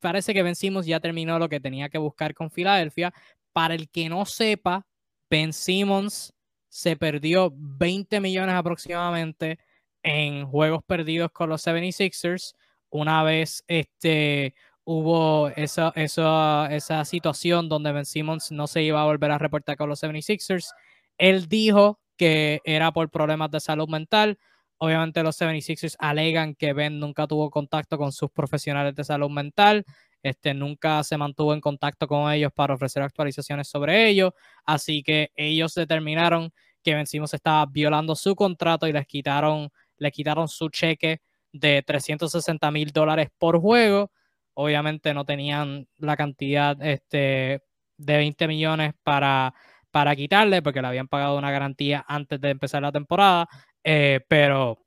[0.00, 3.12] parece que Ben Simmons ya terminó lo que tenía que buscar con Filadelfia.
[3.52, 4.86] Para el que no sepa,
[5.30, 6.34] Ben Simmons
[6.68, 9.58] se perdió 20 millones aproximadamente
[10.02, 12.54] en juegos perdidos con los 76ers.
[12.90, 14.54] Una vez este,
[14.84, 19.76] hubo esa, esa, esa situación donde Ben Simmons no se iba a volver a reportar
[19.76, 20.72] con los 76ers,
[21.18, 24.38] él dijo que era por problemas de salud mental
[24.78, 29.84] Obviamente los 76ers alegan que Ben nunca tuvo contacto con sus profesionales de salud mental,
[30.22, 35.30] este, nunca se mantuvo en contacto con ellos para ofrecer actualizaciones sobre ello, así que
[35.36, 36.52] ellos determinaron
[36.82, 39.70] que Ben Simmons estaba violando su contrato y les quitaron,
[40.12, 41.20] quitaron su cheque
[41.52, 44.10] de 360 mil dólares por juego.
[44.54, 47.62] Obviamente no tenían la cantidad este,
[47.96, 49.52] de 20 millones para,
[49.90, 53.48] para quitarle porque le habían pagado una garantía antes de empezar la temporada.
[53.88, 54.84] Eh, pero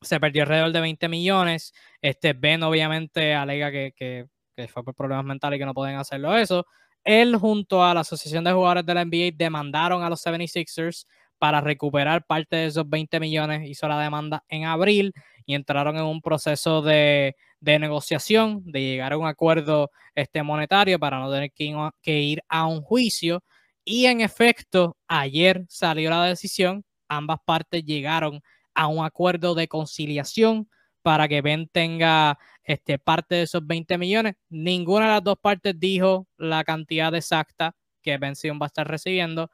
[0.00, 1.74] se perdió alrededor de 20 millones.
[2.00, 4.28] Este Ben obviamente alega que, que,
[4.68, 6.66] fue por problemas mentales y que no pueden hacerlo eso.
[7.02, 11.06] Él junto a la Asociación de Jugadores de la NBA demandaron a los 76ers
[11.38, 13.68] para recuperar parte de esos 20 millones.
[13.68, 15.12] Hizo la demanda en abril
[15.44, 21.00] y entraron en un proceso de, de negociación, de llegar a un acuerdo este, monetario
[21.00, 23.42] para no tener que que ir a un juicio.
[23.84, 28.40] Y en efecto, ayer salió la decisión ambas partes llegaron
[28.74, 30.68] a un acuerdo de conciliación
[31.02, 34.34] para que Ben tenga este, parte de esos 20 millones.
[34.48, 38.88] Ninguna de las dos partes dijo la cantidad exacta que Ben Sion va a estar
[38.88, 39.50] recibiendo.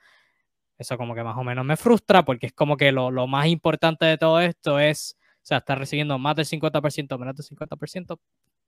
[0.79, 4.07] Eso como que más o menos me frustra porque es como que lo, más importante
[4.07, 8.19] de todo esto es, o sea, estar recibiendo más del 50%, menos del 50%,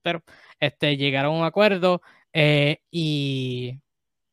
[0.03, 0.23] pero
[0.61, 3.81] este, llegaron a un acuerdo eh, y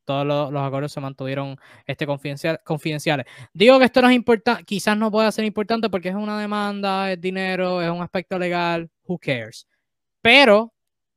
[0.04, 3.26] todos los, acuerdos se mantuvieron este, confidenciales.
[3.52, 7.12] Digo que esto no es importante, quizás no pueda ser importante porque es una demanda,
[7.12, 9.66] es dinero, es un aspecto legal, who cares.
[10.20, 10.72] Pero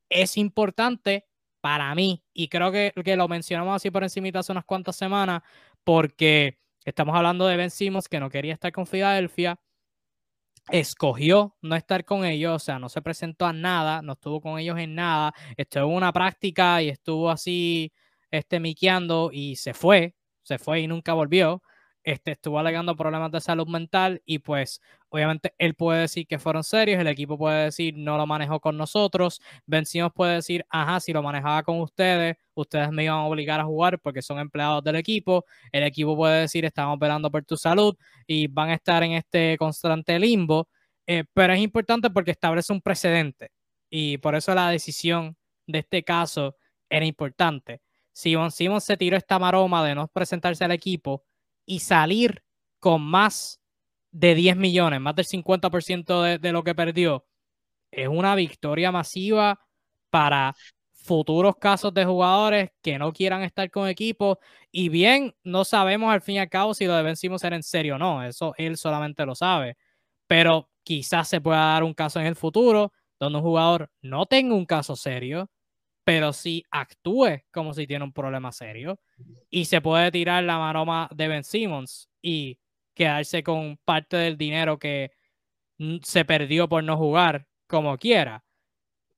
[0.10, 1.26] es importante
[1.62, 5.42] para mí, y creo que, lo mencionamos así por encima hace unas cuantas semanas,
[5.84, 9.60] porque estamos hablando de Ben Simmons que no quería estar con Filadelfia.
[10.70, 14.60] escogió no estar con ellos, o sea, no se presentó a nada, no estuvo con
[14.60, 17.92] ellos en nada, estuvo en una práctica y estuvo así,
[18.38, 21.62] este, miqueando y se fue, se fue y nunca volvió
[22.06, 24.80] este, estuvo alegando problemas de salud mental y pues
[25.10, 28.78] obviamente él puede decir que fueron serios, el equipo puede decir no lo manejó con
[28.78, 33.60] nosotros, Vencimos puede decir, ajá, si lo manejaba con ustedes, ustedes me iban a obligar
[33.60, 37.58] a jugar porque son empleados del equipo, el equipo puede decir estamos velando por tu
[37.58, 37.96] salud
[38.28, 40.70] y van a estar en este constante limbo,
[41.08, 43.50] eh, pero es importante porque establece un precedente
[43.90, 46.56] y por eso la decisión de este caso
[46.88, 47.82] era importante.
[48.16, 51.26] Si Von Simon se tiró esta maroma de no presentarse al equipo,
[51.66, 52.44] y salir
[52.80, 53.60] con más
[54.12, 57.26] de 10 millones, más del 50% de, de lo que perdió,
[57.92, 59.60] es una victoria masiva
[60.10, 60.56] para
[60.94, 64.40] futuros casos de jugadores que no quieran estar con equipo.
[64.72, 67.96] Y bien, no sabemos al fin y al cabo si lo de ser en serio
[67.96, 69.78] o no, eso él solamente lo sabe,
[70.28, 74.56] pero quizás se pueda dar un caso en el futuro donde un jugador no tenga
[74.56, 75.50] un caso serio,
[76.06, 79.02] pero sí actúe como si tiene un problema serio
[79.50, 82.60] y se puede tirar la maroma de Ben Simmons y
[82.94, 85.12] quedarse con parte del dinero que
[86.04, 88.46] se perdió por no jugar como quiera.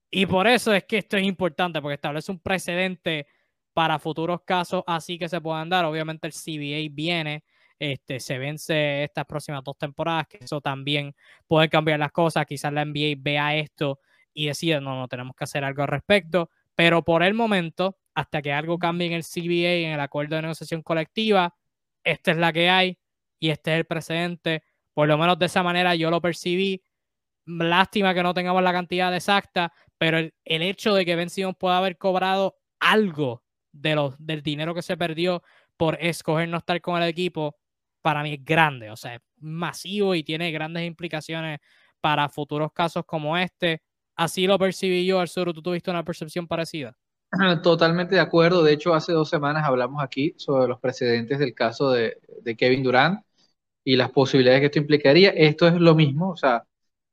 [0.10, 3.28] Y por eso es que esto es importante, porque establece un precedente
[3.74, 5.84] para futuros casos así que se puedan dar.
[5.86, 7.44] Obviamente el CBA viene,
[7.78, 11.14] este, se vence estas próximas dos temporadas, que eso también
[11.48, 12.46] puede cambiar las cosas.
[12.46, 14.00] Quizás la NBA vea esto
[14.34, 16.50] y decida, no, no, tenemos que hacer algo al respecto.
[16.78, 20.44] Pero por el momento, hasta que algo cambie en el CBA, en el acuerdo de
[20.44, 21.56] negociación colectiva,
[22.04, 23.00] esta es la que hay
[23.40, 24.64] y este es el precedente.
[24.94, 26.84] Por lo menos de esa manera yo lo percibí.
[27.48, 31.80] Lástima que no tengamos la cantidad exacta, pero el, hecho de que Ben Simmons pueda
[31.80, 35.42] haber cobrado algo de los, del dinero que se perdió
[35.78, 37.58] por escoger no estar con el equipo,
[38.04, 41.60] para mí es grande, o sea, es masivo y tiene grandes implicaciones
[42.02, 43.82] para futuros casos como este.
[44.18, 45.53] Así lo percibí yo, Arturo.
[45.53, 46.97] ¿Tú tuviste una percepción parecida?
[47.61, 48.63] Totalmente de acuerdo.
[48.63, 52.18] De hecho, hace dos semanas hablamos aquí sobre los precedentes del caso de,
[52.57, 53.22] Kevin Durant
[53.84, 55.30] y las posibilidades que esto implicaría.
[55.30, 56.63] Esto es lo mismo, o sea,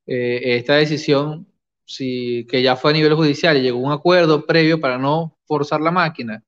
[0.07, 1.47] eh, esta decisión,
[1.85, 5.37] si, que ya fue a nivel judicial y llegó a un acuerdo previo para no
[5.45, 6.43] forzar la máquina.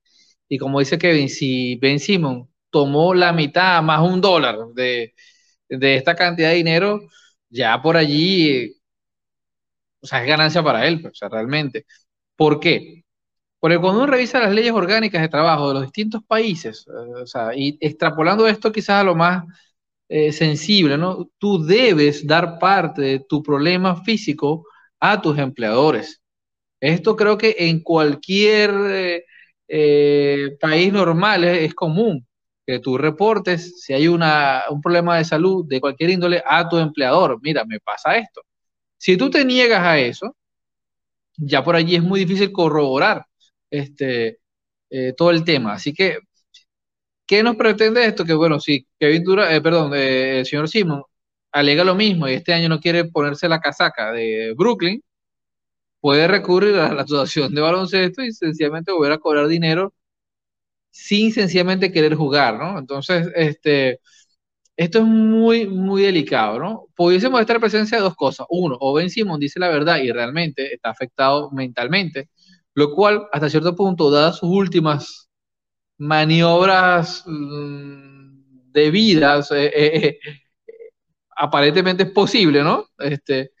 [0.48, 5.14] Y como dice Kevin, si Ben Simon tomó la mitad más un dólar de
[5.80, 7.00] esta cantidad de dinero,
[7.50, 8.77] ya por allí
[10.00, 11.86] o sea, es ganancia para él, pues, o sea, realmente.
[12.36, 13.04] ¿Por qué?
[13.60, 17.26] Porque cuando uno revisa las leyes orgánicas de trabajo de los distintos países, eh, o
[17.26, 19.44] sea, y extrapolando esto quizás a lo más
[20.08, 21.30] eh, sensible, ¿no?
[21.38, 24.66] Tú debes dar parte de tu problema físico
[25.00, 26.22] a tus empleadores.
[26.80, 29.24] Esto creo que en cualquier
[29.68, 32.26] eh, país normal es, común
[32.66, 36.78] que tú reportes si hay una, un problema de salud de cualquier índole a tu
[36.78, 37.38] empleador.
[37.42, 38.42] Mira, me pasa esto.
[38.98, 40.36] Si tú te niegas a eso,
[41.36, 43.26] ya por allí es muy difícil corroborar
[43.70, 44.40] este,
[44.90, 45.74] eh, todo el tema.
[45.74, 46.18] Así que,
[47.26, 48.24] ¿qué nos pretende esto?
[48.24, 51.02] Que bueno, si Kevin Dura, eh, perdón, eh, el señor Simon
[51.52, 55.02] alega lo mismo y este año no quiere ponerse la casaca de Brooklyn,
[56.00, 59.94] puede recurrir a la asociación de baloncesto y sencillamente volver a cobrar dinero
[60.90, 62.78] sin sencillamente querer jugar, ¿no?
[62.78, 64.00] Entonces, este,
[64.78, 66.86] esto es muy, muy delicado, ¿no?
[66.94, 68.46] Pudiésemos estar en presencia de dos cosas.
[68.48, 72.30] Uno, o Ben Simon dice la verdad y realmente está afectado mentalmente,
[72.74, 75.28] lo cual hasta cierto punto, dadas sus últimas
[75.98, 80.18] maniobras mm, de vida, eh, eh,
[81.36, 82.86] aparentemente es posible, ¿no?
[82.98, 83.52] Este,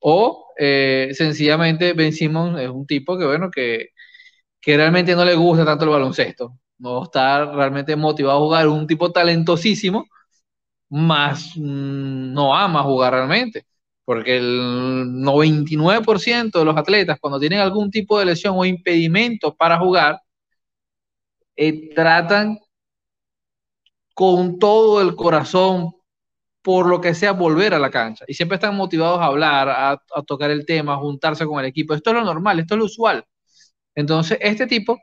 [0.00, 3.90] o eh, sencillamente Ben Simon es un tipo que, bueno, que,
[4.60, 8.86] que realmente no le gusta tanto el baloncesto, no está realmente motivado a jugar, un
[8.86, 10.06] tipo talentosísimo,
[10.92, 13.66] más mm, no ama jugar realmente.
[14.04, 19.78] Porque el 99% de los atletas, cuando tienen algún tipo de lesión o impedimento para
[19.78, 20.20] jugar,
[21.56, 22.58] eh, tratan
[24.14, 25.94] con todo el corazón,
[26.62, 28.24] por lo que sea, volver a la cancha.
[28.28, 31.66] Y siempre están motivados a hablar, a, a tocar el tema, a juntarse con el
[31.66, 31.94] equipo.
[31.94, 33.24] Esto es lo normal, esto es lo usual.
[33.94, 34.98] Entonces, este tipo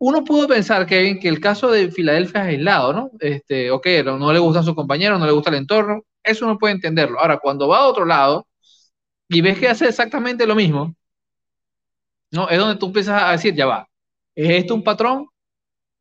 [0.00, 3.10] uno pudo pensar, Kevin, que el caso de Filadelfia es aislado, ¿no?
[3.20, 6.74] Este, ok, no, le gustan sus compañeros, no le gusta el entorno, eso uno puede
[6.74, 7.20] entenderlo.
[7.20, 8.46] Ahora, cuando va a otro lado
[9.28, 10.94] y ves que hace exactamente lo mismo,
[12.30, 12.48] ¿no?
[12.48, 13.88] Es donde tú empiezas a decir, ya va,
[14.34, 15.26] ¿es esto un patrón?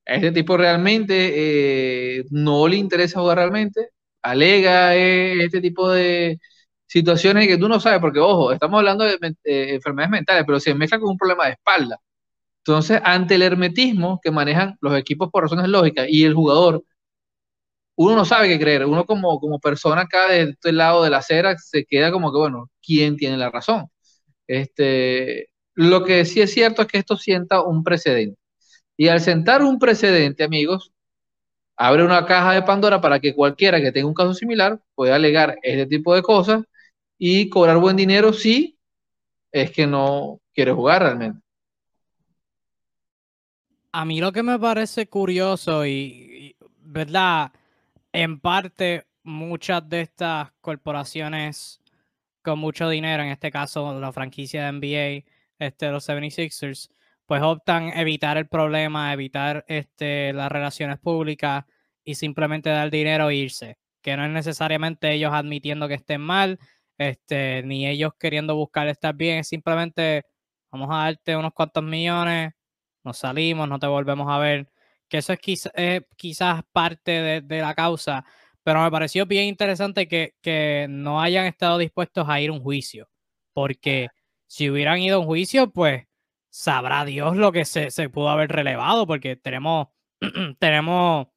[0.06, 3.90] ¿A este tipo realmente eh, no le interesa jugar realmente?
[4.22, 6.40] ¿Alega eh, este tipo de
[6.88, 8.00] situaciones que tú no sabes?
[8.02, 11.54] Porque, ojo, estamos hablando de eh, enfermedades mentales, pero se mezcla con un problema de
[11.54, 12.00] espalda
[12.66, 16.84] entonces, ante el hermetismo que manejan los equipos por razones lógicas y el jugador,
[17.96, 18.86] uno no sabe qué creer.
[18.86, 22.38] Uno como, como persona acá de este lado de la acera se queda como que,
[22.40, 23.88] bueno, ¿quién tiene la razón?
[24.48, 28.40] Este, lo que sí es cierto es que esto sienta un precedente.
[28.98, 30.94] Y al sentar un precedente, amigos,
[31.78, 35.58] abre una caja de Pandora para que cualquiera que tenga un caso similar pueda alegar
[35.64, 36.64] este tipo de cosas
[37.18, 38.80] y cobrar buen dinero si
[39.52, 41.42] es que no quiere jugar realmente.
[43.92, 47.52] A mí lo que me parece curioso y, ¿verdad?
[48.14, 51.82] En parte, muchas de estas corporaciones
[52.44, 55.26] con mucho dinero, en este caso la franquicia de NBA,
[55.60, 56.90] este, los 76ers,
[57.26, 61.66] pues optan evitar el problema, evitar este, las relaciones públicas
[62.04, 63.78] y simplemente dar dinero e irse.
[64.02, 66.60] Que no es necesariamente ellos admitiendo que estén mal,
[66.98, 70.26] este, ni ellos queriendo buscar estar bien, es simplemente
[70.72, 72.54] vamos a darte unos cuantos millones,
[73.10, 74.70] nos salimos, no te volvemos a ver.
[75.10, 75.40] Que eso es
[76.16, 78.26] quizás parte de, la causa,
[78.64, 82.62] pero me pareció bien interesante que, que no hayan estado dispuestos a ir a un
[82.62, 83.10] juicio,
[83.54, 84.10] porque
[84.48, 86.04] si hubieran ido a un juicio, pues
[86.50, 89.88] sabrá Dios lo que se, pudo haber relevado, porque tenemos,
[90.60, 91.28] tenemos,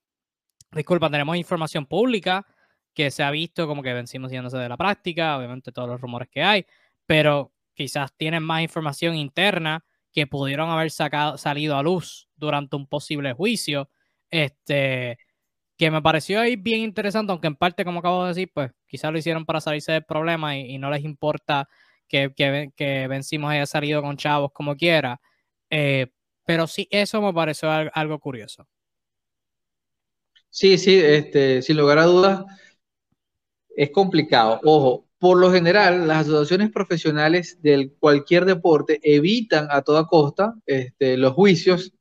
[0.72, 2.46] disculpa, tenemos información pública
[2.94, 6.28] que se ha visto como que vencimos yéndose de la práctica, obviamente todos los rumores
[6.28, 6.66] que hay,
[7.06, 12.86] pero quizás tienen más información interna que pudieron haber sacado, salido a luz durante un
[12.86, 13.88] posible juicio,
[14.30, 15.18] este,
[15.76, 19.12] que me pareció ahí bien interesante, aunque en parte, como acabo de decir, pues quizás
[19.12, 21.68] lo hicieron para salirse del problema y no les importa
[22.08, 25.20] que, que, que Vencimos haya salido con chavos como quiera.
[25.70, 26.08] Eh,
[26.44, 28.68] pero sí, eso me pareció algo curioso.
[30.50, 32.44] Sí, sí, este, sin lugar a dudas,
[33.74, 34.60] es complicado.
[34.64, 41.16] Ojo, por lo general, las asociaciones profesionales de cualquier deporte evitan a toda costa este,
[41.16, 41.92] los juicios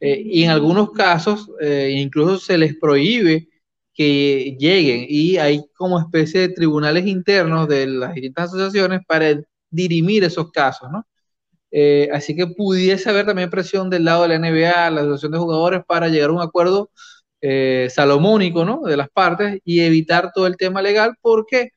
[0.00, 3.50] eh, y en algunos casos eh, incluso se les prohíbe
[3.92, 9.38] que lleguen y hay como especie de tribunales internos de las distintas asociaciones para
[9.68, 11.06] dirimir esos casos, ¿no?
[11.70, 15.38] Eh, así que pudiese haber también presión del lado de la NBA, la asociación de
[15.38, 16.90] jugadores, para llegar a un acuerdo
[17.90, 18.80] salomónico, ¿no?
[18.84, 21.14] De las partes y evitar todo el tema legal.
[21.20, 21.73] ¿Por qué?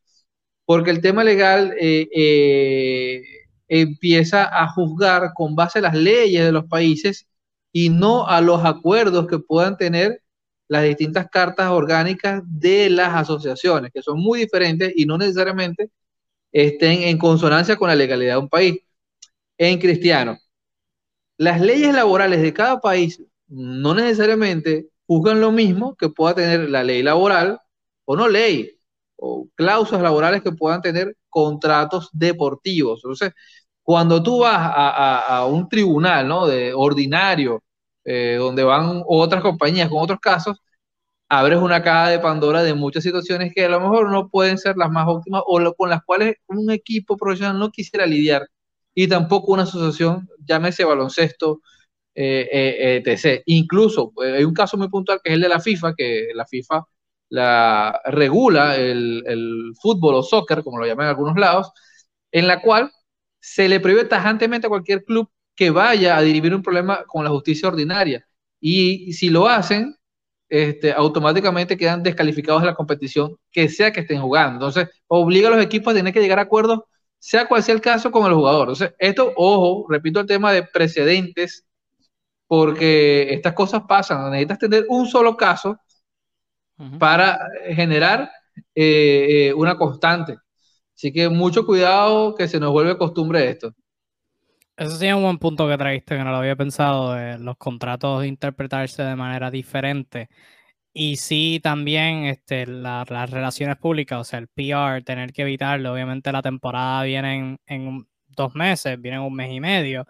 [0.68, 3.24] Porque el tema legal eh,
[3.70, 7.26] empieza a juzgar con base a las leyes de los países
[7.72, 10.22] y no a los acuerdos que puedan tener
[10.68, 15.90] las distintas cartas orgánicas de las asociaciones, que son muy diferentes y no necesariamente
[16.52, 18.76] estén en consonancia con la legalidad de un país.
[19.58, 20.38] En cristiano,
[21.38, 26.84] las leyes laborales de cada país no necesariamente juzgan lo mismo que pueda tener la
[26.84, 27.62] ley laboral
[28.04, 28.77] o no ley,
[29.18, 33.02] o cláusulas laborales que puedan tener contratos deportivos.
[33.04, 33.34] Entonces,
[33.84, 36.48] cuando tú vas a, un tribunal ¿no?
[36.48, 37.64] de ordinario
[38.06, 40.58] eh, donde van otras compañías con otros casos,
[41.30, 44.78] abres una caja de Pandora de muchas situaciones que a lo mejor no pueden ser
[44.78, 48.48] las más óptimas o con las cuales un equipo profesional no quisiera lidiar
[48.94, 51.62] y tampoco una asociación, llámese baloncesto,
[52.16, 53.44] eh, eh, etc.
[53.46, 56.84] Incluso hay un caso muy puntual que es el de la FIFA, que la FIFA
[57.30, 61.72] la regula el, el fútbol o soccer, como lo llaman en algunos lados,
[62.32, 62.92] en la cual
[63.40, 67.30] se le prohíbe tajantemente a cualquier club que vaya a dirimir un problema con la
[67.32, 68.28] justicia ordinaria.
[68.60, 69.96] Y si lo hacen,
[70.50, 74.56] este, automáticamente quedan descalificados de la competición, que sea que estén jugando.
[74.56, 76.82] Entonces, obliga a los equipos a tener que llegar a acuerdos,
[77.20, 78.70] sea cual sea el caso con el jugador.
[78.70, 81.66] Entonces, esto, ojo, repito el tema de precedentes,
[82.48, 84.32] porque estas cosas pasan.
[84.32, 85.78] Necesitas tener un solo caso
[87.00, 88.32] para generar
[88.76, 90.38] eh, eh, una constante.
[90.96, 93.74] Así que mucho cuidado que se nos vuelve costumbre esto.
[94.76, 98.26] Eso sí es un buen punto que trajiste, que no lo había pensado, los contratos
[98.26, 100.30] interpretarse de manera diferente.
[101.00, 105.94] Y sí, también este, las relaciones públicas, o sea, el PR, tener que evitarlo.
[105.94, 110.08] Obviamente la temporada viene en, dos meses, viene en un mes y medio.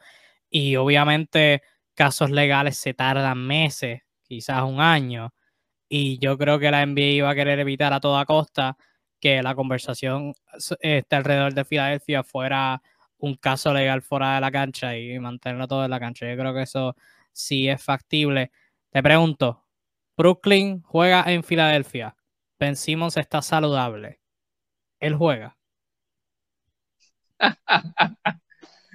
[0.49, 1.61] Y obviamente
[1.93, 5.33] casos legales se tardan meses, quizás un año.
[5.89, 8.77] Y yo creo que la NBA iba a querer evitar a toda costa
[9.19, 10.33] que la conversación
[10.79, 12.81] este, alrededor de Filadelfia fuera
[13.19, 16.29] un caso legal fuera de la cancha y mantenerlo todo en la cancha.
[16.29, 16.95] Yo creo que eso
[17.31, 18.51] sí es factible.
[18.91, 19.65] Te pregunto,
[20.15, 22.15] Brooklyn juega en Filadelfia.
[22.59, 24.19] Ben Simmons está saludable.
[24.99, 25.57] ¿Él juega?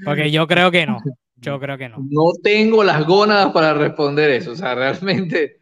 [0.05, 0.99] Porque yo creo que no.
[1.37, 1.99] Yo creo que no.
[1.99, 4.53] No tengo las gónadas para responder eso.
[4.53, 5.62] O sea, realmente.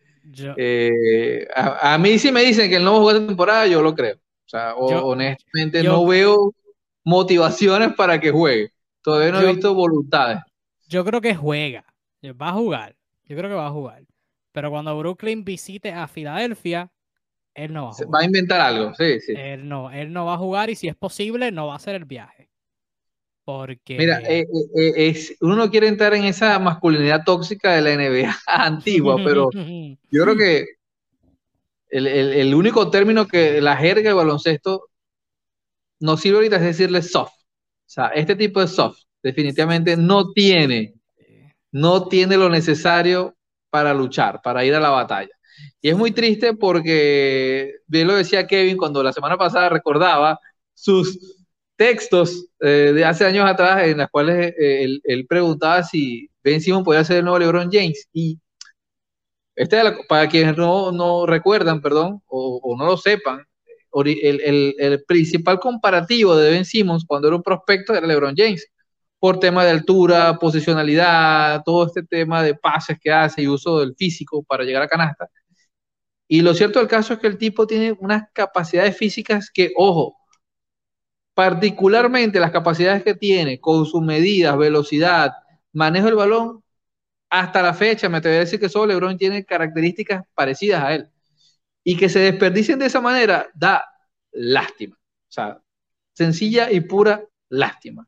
[0.57, 3.83] Eh, a, mí sí me dicen que él no va a jugar esta temporada, yo
[3.83, 4.17] lo creo.
[4.17, 6.55] O sea, honestamente no veo
[7.05, 8.73] motivaciones para que juegue.
[9.03, 10.41] Todavía no he visto voluntades.
[10.89, 11.85] Yo creo que juega.
[12.25, 12.97] Va a jugar.
[13.25, 14.03] Yo creo que va a jugar.
[14.53, 16.91] Pero cuando Brooklyn visite a Filadelfia,
[17.55, 18.15] Él no va a jugar.
[18.15, 19.35] Va a inventar algo, sí, sí.
[19.37, 21.95] Él no, él no va a jugar y si es posible, no va a hacer
[21.95, 22.40] el viaje.
[23.51, 23.99] Porque.
[23.99, 24.47] Mira, eh,
[24.77, 29.51] eh, es, uno no quiere entrar en esa masculinidad tóxica de la NBA antigua, pero
[30.11, 30.67] yo creo que
[31.89, 34.87] el, el, el, único término que la jerga de baloncesto
[35.99, 37.33] nos sirve ahorita es decirle soft.
[37.33, 40.95] O sea, este tipo de soft definitivamente no tiene,
[41.73, 43.35] no tiene lo necesario
[43.69, 45.35] para luchar, para ir a la batalla.
[45.81, 50.39] Y es muy triste porque, bien lo decía Kevin cuando la semana pasada recordaba
[50.73, 51.40] sus
[51.81, 56.85] textos eh, de hace años atrás en las cuales eh, él, preguntaba si Ben Simon
[56.85, 58.07] podía ser el nuevo LeBron James.
[58.13, 58.39] Y
[59.57, 63.47] este, para quienes no, no recuerdan, perdón, o, no lo sepan,
[63.95, 68.71] el, el, principal comparativo de Ben Simmons cuando era un prospecto era LeBron James,
[69.19, 73.95] por tema de altura, posicionalidad, todo este tema de pases que hace y uso del
[73.97, 75.31] físico para llegar a canasta.
[76.29, 80.20] Y lo cierto del caso es que el tipo tiene unas capacidades físicas que, ojo,
[81.41, 85.33] particularmente las capacidades que tiene con sus medidas, velocidad,
[85.73, 86.63] manejo del balón,
[87.31, 91.09] hasta la fecha me atrevería a decir que solo LeBron tiene características parecidas a él.
[91.83, 93.83] Y que se desperdicien de esa manera da
[94.33, 94.97] lástima.
[94.97, 95.63] O sea,
[96.13, 98.07] sencilla y pura lástima.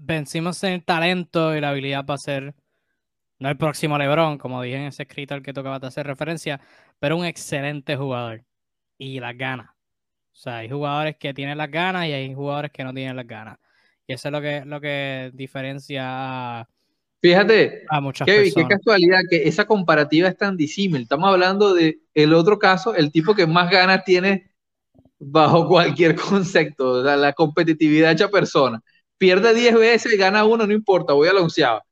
[0.00, 2.56] Vencimos en el talento y la habilidad para ser
[3.38, 6.60] no el próximo LeBron, como dije en ese escrito al que tocaba hacer referencia,
[6.98, 8.44] pero un excelente jugador
[8.98, 9.75] y las ganas.
[10.36, 13.26] O sea, hay jugadores que tienen las ganas y hay jugadores que no tienen las
[13.26, 13.58] ganas.
[14.06, 16.68] Y eso es lo que, lo que diferencia a,
[17.22, 21.02] Fíjate, a muchas Kevin, qué casualidad que esa comparativa es tan disímil.
[21.02, 24.52] Estamos hablando de el otro caso, el tipo que más ganas tiene
[25.18, 28.82] bajo cualquier concepto, la competitividad hecha persona.
[29.16, 31.82] Pierde 10 veces y gana uno, no importa, voy a la onceava.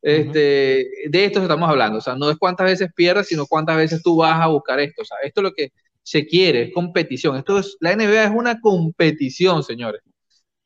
[0.00, 4.02] Este, De esto estamos hablando, o sea, no es cuántas veces pierdes, sino cuántas veces
[4.02, 5.02] tú vas a buscar esto.
[5.02, 5.72] O sea, esto es lo que
[6.02, 7.36] se quiere, es competición.
[7.36, 10.02] Esto es, la NBA es una competición, señores.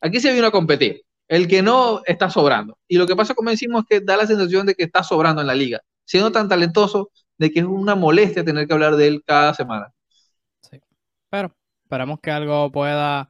[0.01, 1.03] Aquí se vino a competir.
[1.27, 2.77] El que no está sobrando.
[2.87, 5.41] Y lo que pasa, como decimos, es que da la sensación de que está sobrando
[5.41, 9.07] en la liga, siendo tan talentoso de que es una molestia tener que hablar de
[9.07, 9.91] él cada semana.
[10.61, 10.79] Sí,
[11.29, 13.29] pero esperamos que algo pueda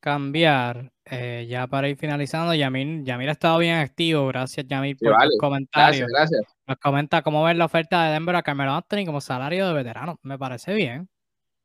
[0.00, 0.92] cambiar.
[1.08, 4.26] Eh, ya para ir finalizando, Yamil, Yamil ha estado bien activo.
[4.26, 6.08] Gracias, Yamil, por los comentarios.
[6.08, 6.56] Gracias, gracias.
[6.66, 10.18] Nos comenta cómo ver la oferta de Denver a Carmelo Anthony como salario de veterano.
[10.22, 11.08] Me parece bien.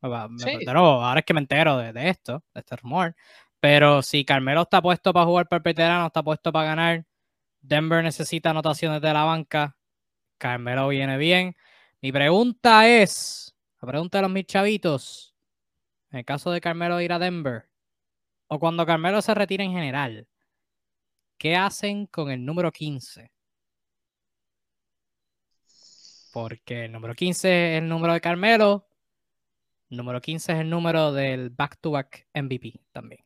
[0.02, 3.16] Ahora es que me entero de, esto, de este rumor.
[3.60, 7.06] Pero si Carmelo está puesto para jugar por veterano, está puesto para ganar,
[7.62, 9.78] Denver necesita anotaciones de la banca.
[10.38, 11.56] Carmelo viene bien.
[12.02, 15.36] Mi pregunta es, la pregunta de los mis chavitos,
[16.12, 17.70] en el caso de Carmelo ir a Denver,
[18.48, 20.28] o cuando Carmelo se retira en general,
[21.38, 23.32] ¿qué hacen con el número 15?
[26.34, 28.91] Porque el número 15 es el número de Carmelo, el
[29.92, 33.24] número 15 es el número del back-to-back MVP también.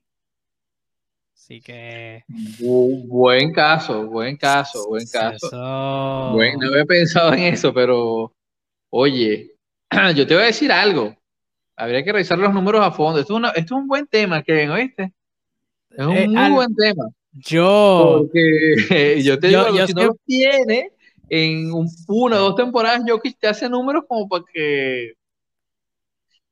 [1.33, 2.23] Así que.
[2.59, 5.49] buen caso, buen caso, buen caso.
[5.51, 8.33] no había pensado en eso, pero
[8.89, 9.55] oye,
[10.15, 11.15] yo te voy a decir algo
[11.75, 13.19] habría que revisar los números a fondo.
[13.19, 15.13] Esto es, un buen tema, Kevin, ¿oíste?
[15.91, 17.05] Es un eh, muy buen tema.
[17.33, 18.27] Yo.
[18.31, 20.91] Porque yo te digo, si no lo tiene,
[21.29, 21.71] en
[22.07, 25.13] una o dos temporadas, yo que te hace números como para que.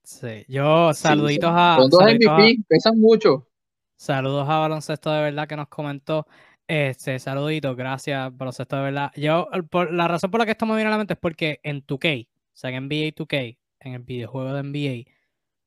[0.04, 1.78] Sí, yo saluditos a.
[1.80, 3.48] Con dos MVP, pesan mucho.
[3.96, 6.28] Saludos a Baloncesto de verdad que nos comentó.
[6.68, 9.12] Este, saluditos, gracias, Baloncesto de verdad.
[9.16, 11.60] Yo, por, la razón por la que esto me viene a la mente es porque
[11.64, 15.12] en 2K, o sea, en NBA 2K, en el videojuego de NBA,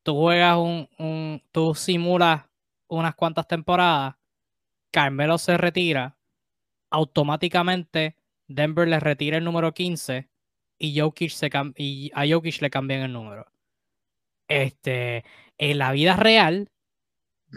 [0.03, 2.43] tú juegas un, un, tú simulas
[2.89, 4.17] unas cuantas temporadas,
[4.91, 6.17] Carmelo se retira,
[6.91, 8.17] automáticamente
[8.49, 10.29] Denver le retira el número 15
[10.79, 13.47] y, Jokic se y a Jokic le cambian el número.
[14.49, 15.25] Este,
[15.59, 16.69] en la vida real,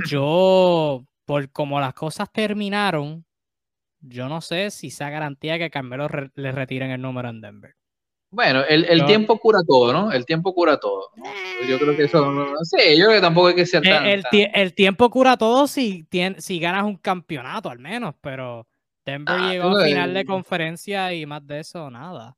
[0.07, 3.25] yo, por como las cosas terminaron,
[4.01, 7.75] yo no sé si sea garantía que Carmelo le retiren el número en Denver.
[8.31, 10.11] Bueno, el, el tiempo cura todo, ¿no?
[10.11, 11.09] El tiempo cura todo.
[11.67, 14.05] Yo creo que eso, no, sé, yo creo que tampoco hay que ser tan...
[14.05, 16.05] El, el, tiempo cura todo si,
[16.37, 18.67] si ganas un campeonato al menos, pero
[19.03, 22.37] Denver ah, llegó a final de conferencia y más de eso, nada.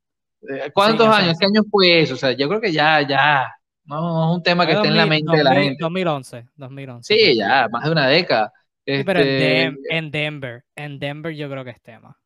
[0.50, 1.38] Eh, ¿Cuántos años?
[1.38, 2.14] ¿Qué año fue eso?
[2.14, 3.54] O sea, yo creo que ya, ya,
[4.00, 5.78] no, es un tema que esté en la mente de la gente.
[5.80, 7.14] 2011, 2011.
[7.14, 8.54] Sí, ya, más de una década.
[8.86, 12.18] pero en, este, en, Denver, en Denver yo creo que es tema.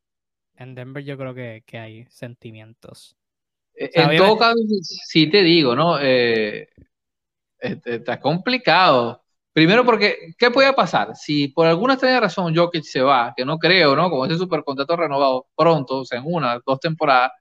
[0.55, 3.17] En Denver yo creo que, que hay sentimientos.
[3.73, 5.99] En todo caso, sí te digo, ¿no?
[5.99, 6.69] Eh,
[7.59, 9.23] está complicado.
[9.51, 11.15] Primero porque, ¿qué puede pasar?
[11.15, 14.09] Si por alguna extraña razón Jokic se va, que no creo, ¿no?
[14.09, 17.31] Como ese supercontrato renovado pronto, o sea, en una, dos temporadas,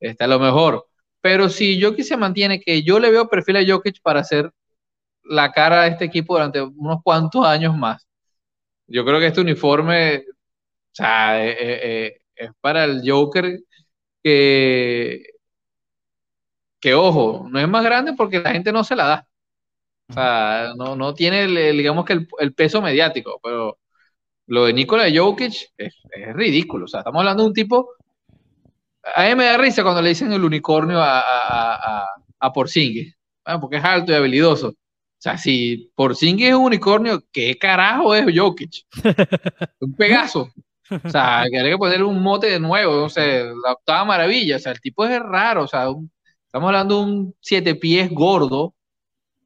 [0.00, 0.86] está a lo mejor
[1.22, 4.52] Pero si Jokic se mantiene, que yo le veo perfil a Jokic para hacer
[5.24, 8.06] la cara de este equipo durante unos cuantos años más.
[8.86, 10.32] Yo creo que este uniforme, o
[10.92, 13.60] sea, eh, eh, eh, es para el Joker
[14.22, 15.22] que,
[16.80, 19.28] que, ojo, no es más grande porque la gente no se la da.
[20.10, 23.78] O sea, no, no tiene, digamos que el, peso mediático, pero
[24.46, 25.94] lo de Nikola Jokic es,
[26.34, 26.84] ridículo.
[26.86, 27.94] O sea, estamos hablando de un tipo.
[29.14, 33.16] A mí me da risa cuando le dicen el unicornio a, a, a, a Porzingis,
[33.60, 34.68] porque es alto y habilidoso.
[34.68, 34.74] O
[35.22, 38.84] sea, si Porzingis es un unicornio, ¿qué carajo es Jokic?
[39.80, 40.50] un pegazo.
[41.04, 44.56] O sea, que hay que ponerle un mote de nuevo, no sé, la octava maravilla.
[44.56, 45.64] O sea, el tipo es raro.
[45.64, 45.86] O sea,
[46.46, 48.74] estamos hablando de un siete pies gordo,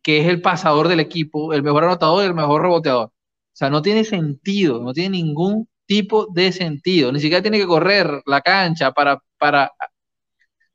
[0.03, 3.07] que es el pasador del equipo, el mejor anotador y el mejor reboteador.
[3.07, 3.13] O
[3.53, 7.13] sea, no tiene sentido, no tiene ningún tipo de sentido.
[7.13, 9.73] Ni siquiera tiene que correr la cancha para, para...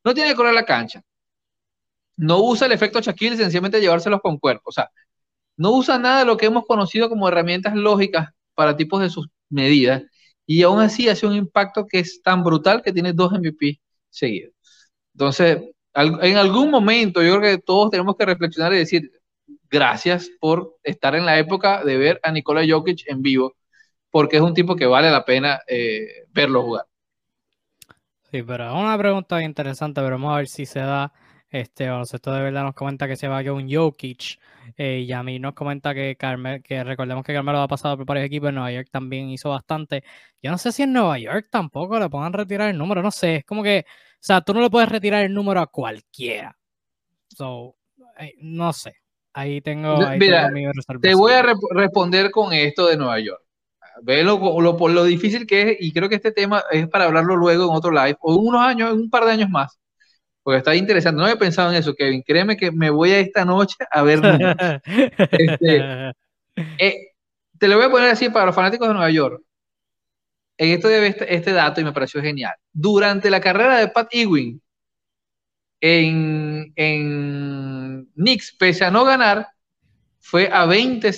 [0.04, 1.02] No tiene que correr la cancha.
[2.18, 4.70] No usa el efecto Shaquille, sencillamente llevárselos con cuerpo.
[4.70, 4.90] O sea,
[5.58, 9.28] no usa nada de lo que hemos conocido como herramientas lógicas para tipos de sus
[9.50, 10.04] medidas.
[10.46, 14.54] Y aún así hace un impacto que es tan brutal que tiene dos MVP seguidos.
[15.14, 19.12] Entonces, en algún momento yo creo que todos tenemos que reflexionar y decir,
[19.70, 23.56] gracias por estar en la época de ver a Nikola Jokic en vivo,
[24.12, 26.86] porque es un tipo que vale la pena eh, verlo jugar.
[28.32, 31.12] Sí, pero es una pregunta interesante, pero vamos a ver si se da.
[31.50, 34.40] Este esto de verdad nos comenta que se va a un Jokic.
[34.78, 38.06] Eh, y a mí nos comenta que Carmel, que recordemos que Carmelo ha pasado por
[38.06, 38.50] varios equipos.
[38.50, 40.06] En Nueva York también hizo bastante.
[40.42, 43.04] Yo no sé si en Nueva York tampoco le pongan retirar el número.
[43.04, 43.38] No sé.
[43.38, 46.58] Es como que, o sea, tú no le puedes retirar el número a cualquiera.
[47.28, 47.76] So,
[48.18, 48.96] eh, no sé.
[49.34, 50.50] Ahí tengo, Mira,
[51.02, 53.44] Te voy a responder con esto de Nueva York.
[54.04, 57.36] Ve lo, por lo difícil que es, y creo que este tema es para hablarlo
[57.36, 59.80] luego en otro live, o unos años, un par de años más.
[60.44, 61.18] Porque está interesante.
[61.18, 62.24] No había pensado en eso, Kevin.
[62.24, 64.20] Créeme que me voy a esta noche a ver.
[65.32, 66.14] este,
[66.80, 67.12] eh,
[67.60, 69.42] te lo voy a poner así para los fanáticos de Nueva York.
[70.58, 72.54] En esto de este, este dato y me pareció genial.
[72.72, 74.60] Durante la carrera de Pat Ewing,
[75.80, 79.48] en, en Knicks, pese a no ganar,
[80.20, 81.12] fue a 20,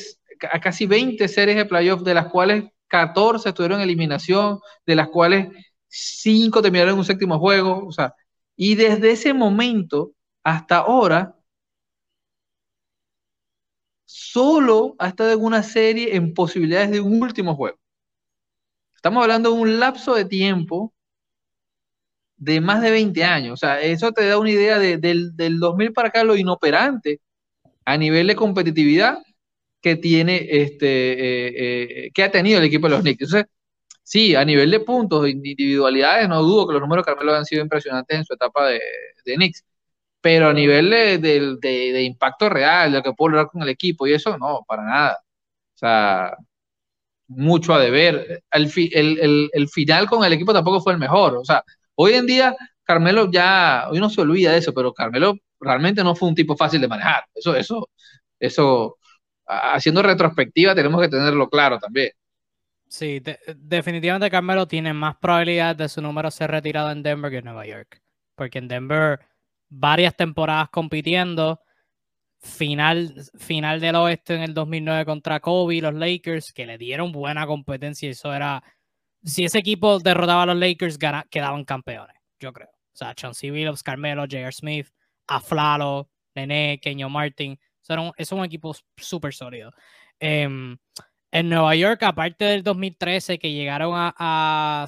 [0.52, 5.10] a casi 20 series de playoffs, de las cuales 14 estuvieron en eliminación, de las
[5.10, 5.48] cuales
[5.88, 8.14] 5 terminaron en un séptimo juego, o sea,
[8.56, 10.12] y desde ese momento
[10.44, 11.36] hasta ahora,
[14.06, 17.78] solo ha estado en una serie en posibilidades de un último juego.
[18.96, 20.94] Estamos hablando de un lapso de tiempo
[22.38, 23.54] de más de 20 años.
[23.54, 27.22] O sea, eso te da una idea de, del, del 2000 para acá lo inoperante
[27.86, 29.20] a nivel de competitividad
[29.84, 33.24] que tiene este eh, eh, que ha tenido el equipo de los Knicks.
[33.24, 33.48] Entonces,
[34.04, 37.62] sí, a nivel de puntos, individualidades, no dudo que los números de Carmelo han sido
[37.64, 38.82] impresionantes en su etapa de,
[39.26, 39.66] de Knicks,
[40.22, 44.08] pero a nivel de, de, impacto real, de lo que puedo lograr con el equipo
[44.08, 45.18] y eso, no, para nada.
[45.76, 46.38] O sea,
[47.28, 48.44] mucho a deber.
[48.52, 51.36] El, el, el, el final con el equipo tampoco fue el mejor.
[51.38, 51.64] O sea,
[51.96, 56.16] Hoy en día, Carmelo ya, hoy no se olvida de eso, pero Carmelo realmente no
[56.16, 57.26] fue un tipo fácil de manejar.
[57.36, 57.90] Eso, eso,
[58.40, 58.98] eso,
[59.74, 62.12] haciendo retrospectiva tenemos que tenerlo claro también.
[62.88, 63.22] Sí,
[63.56, 67.66] definitivamente Carmelo tiene más probabilidad de su número ser retirado en Denver que en Nueva
[67.66, 68.02] York.
[68.36, 69.20] Porque en Denver,
[69.70, 71.60] varias temporadas compitiendo,
[72.40, 77.48] final, final del oeste en el 2009 contra Kobe, los Lakers, que le dieron buena
[77.48, 78.64] competencia eso era
[79.24, 80.98] si ese equipo derrotaba a los Lakers,
[81.30, 82.70] quedaban campeones, yo creo.
[82.70, 84.52] O sea, Chauncey Billups, Carmelo, J.R.
[84.52, 84.88] Smith,
[85.28, 87.60] Aflalo, Nene, Kenyo Martin.
[87.84, 89.72] Son, es un equipo súper sólido.
[90.20, 90.78] Em,
[91.32, 94.86] en Nueva York, aparte del 2013, que llegaron a,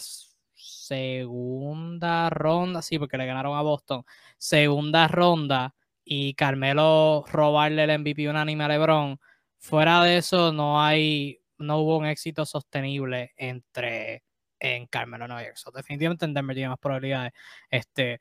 [0.55, 4.03] segunda ronda, sí, porque le ganaron a Boston,
[4.37, 9.19] segunda ronda y Carmelo robarle el MVP unánime a LeBron.
[9.59, 14.23] Fuera de eso, no hay no hubo un éxito sostenible entre
[14.59, 15.57] en Carmelo Nueva York.
[15.73, 17.33] definitivamente en Denver tiene más probabilidades.
[17.69, 18.19] Este,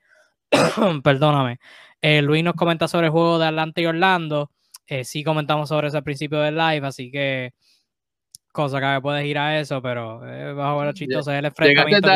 [1.03, 1.59] perdóname.
[2.01, 4.51] Eh, Luis nos comenta sobre el juego de Atlanta y Orlando.
[4.87, 7.53] Eh, sí comentamos sobre eso al principio del live, así que
[8.55, 12.09] cosa que puedes ir a eso, pero eh, bajo los chistoso es el enfrentamiento.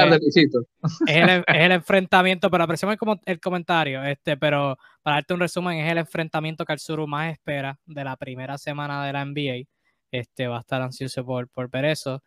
[1.08, 5.92] es, el, enfrentamiento, pero apreciamos el, el, comentario, este, pero para darte un resumen, es
[5.92, 9.68] el enfrentamiento que el Suru más espera de la primera semana de la NBA
[10.12, 12.24] este, va a estar ansioso por, por ver eso.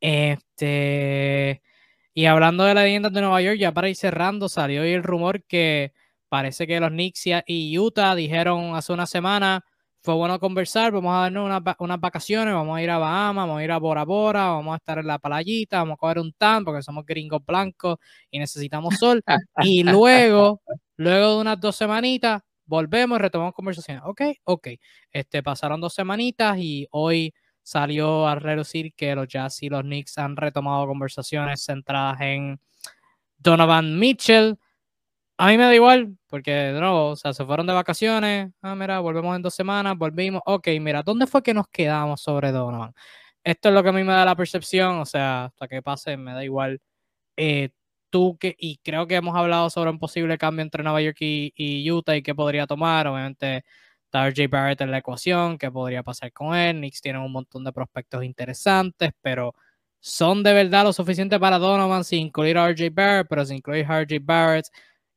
[0.00, 1.60] Este,
[2.14, 5.02] y hablando de la leyenda de Nueva York, ya para ir cerrando, salió hoy el
[5.02, 5.92] rumor que
[6.28, 9.64] parece que los Knicks y Utah dijeron hace una semana,
[10.06, 13.64] fue bueno conversar, vamos a darnos unas, vacaciones, vamos a ir a Bahamas, vamos a
[13.64, 16.64] ir a Bora Bora, vamos a estar en la playita, vamos a coger un tan
[16.64, 17.98] porque somos gringos blancos
[18.30, 19.20] y necesitamos sol.
[19.64, 20.62] y luego,
[20.96, 24.04] luego de unas dos semanitas, volvemos y retomamos conversaciones.
[24.06, 24.68] Ok, ok.
[25.10, 27.34] Este, pasaron dos semanitas y hoy
[27.64, 32.60] salió a reducir que los Jazz y los Knicks han retomado conversaciones centradas en
[33.38, 34.56] Donovan Mitchell
[35.38, 38.52] a mí me da igual, porque de nuevo, o sea, se fueron de vacaciones.
[38.62, 40.40] Ah, mira, volvemos en dos semanas, volvimos.
[40.46, 42.94] Ok, mira, ¿dónde fue que nos quedamos sobre Donovan?
[43.44, 46.16] Esto es lo que a mí me da la percepción, o sea, hasta que pase,
[46.16, 46.80] me da igual.
[47.36, 47.70] Eh,
[48.10, 51.90] tú que, y creo que hemos hablado sobre un posible cambio entre Nueva York y,
[51.90, 53.06] Utah y qué podría tomar.
[53.08, 53.64] Obviamente,
[54.04, 56.76] está RJ Barrett en la ecuación, qué podría pasar con él.
[56.78, 59.54] Knicks tienen un montón de prospectos interesantes, pero
[60.00, 63.86] son de verdad lo suficiente para Donovan sin incluir a RJ Barrett, pero sin incluir
[63.86, 64.66] a RJ Barrett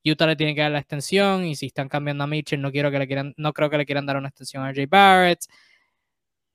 [0.03, 2.89] Utah le tiene que dar la extensión y si están cambiando a Mitchell no quiero
[2.91, 5.41] que le quieran, no creo que le quieran dar una extensión a Jay Barrett.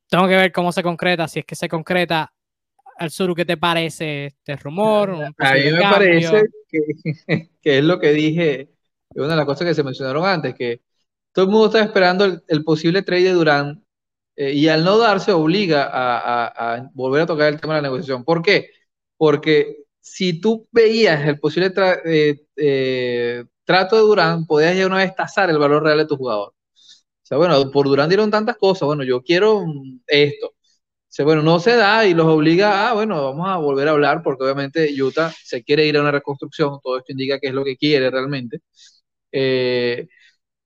[0.09, 2.33] Tengo que ver cómo se concreta, si es que se concreta.
[2.97, 5.11] Al sur, ¿qué te parece este rumor?
[5.39, 6.81] a mí me parece que,
[7.63, 8.71] que, es lo que dije,
[9.15, 10.83] una de las cosas que se mencionaron antes, que
[11.33, 13.85] todo el mundo está esperando el, posible trade de Durán
[14.37, 17.89] eh, y al no darse obliga a, a, volver a tocar el tema de la
[17.89, 18.25] negociación.
[18.25, 18.71] ¿Por qué?
[19.17, 21.73] Porque si tú veías el posible
[22.05, 26.17] eh, eh, trato de Durán, podías ya una vez tasar el valor real de tu
[26.17, 26.51] jugador.
[26.51, 29.65] O sea, bueno, por Durán dieron tantas cosas, bueno, yo quiero
[30.07, 30.49] esto.
[30.49, 30.55] O
[31.09, 34.23] sea, bueno, no se da y los obliga a, bueno, vamos a volver a hablar
[34.23, 37.65] porque obviamente Utah se quiere ir a una reconstrucción, todo esto indica que es lo
[37.65, 38.61] que quiere realmente.
[39.33, 40.09] Eh,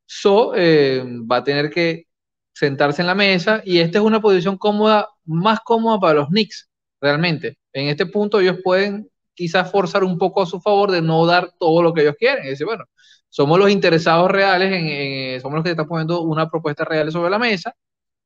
[0.07, 2.07] so va a tener que
[2.53, 6.68] sentarse en la mesa y esta es una posición cómoda, más cómoda para los Knicks,
[7.01, 7.59] realmente.
[7.72, 9.09] En este punto ellos pueden
[9.39, 12.45] quizás forzar un poco a su favor de no dar todo lo que ellos quieren.
[12.45, 12.84] Y decir, bueno,
[13.28, 17.39] somos los interesados reales, en, somos los que están poniendo una propuesta real sobre la
[17.39, 17.72] mesa,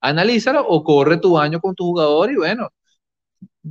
[0.00, 2.70] analízalo o corre tu año con tu jugador y bueno,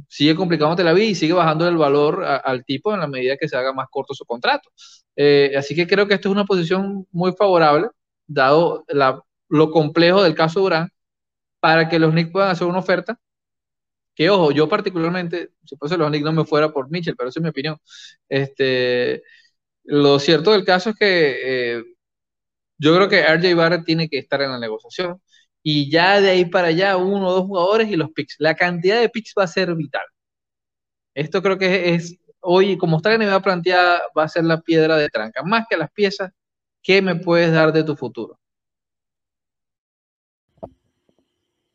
[0.08, 3.50] sigue complicándote la vida y sigue bajando el valor al tipo en la medida que
[3.50, 4.70] se haga más corto su contrato.
[5.16, 7.88] Eh, así que creo que esto es una posición muy favorable,
[8.28, 8.86] dado
[9.50, 10.90] lo complejo del caso Durán,
[11.60, 13.20] para que los Knicks puedan hacer una oferta
[14.22, 17.42] que ojo, yo particularmente, si fuese los Knicks no me fuera por Mitchell, pero es
[17.42, 17.78] mi opinión.
[18.30, 19.24] Este,
[19.86, 21.84] lo cierto del caso es que eh,
[22.78, 25.22] yo creo que RJ Barrett tiene que estar en la negociación
[25.64, 28.36] y ya de ahí para allá uno o dos jugadores y los picks.
[28.40, 30.04] La cantidad de picks va a ser vital.
[31.14, 34.98] Esto creo que es, hoy, como está la NBA planteada, va a ser la piedra
[34.98, 35.44] de tranca.
[35.44, 36.32] Más que las piezas,
[36.84, 38.41] ¿qué me puedes dar de tu futuro?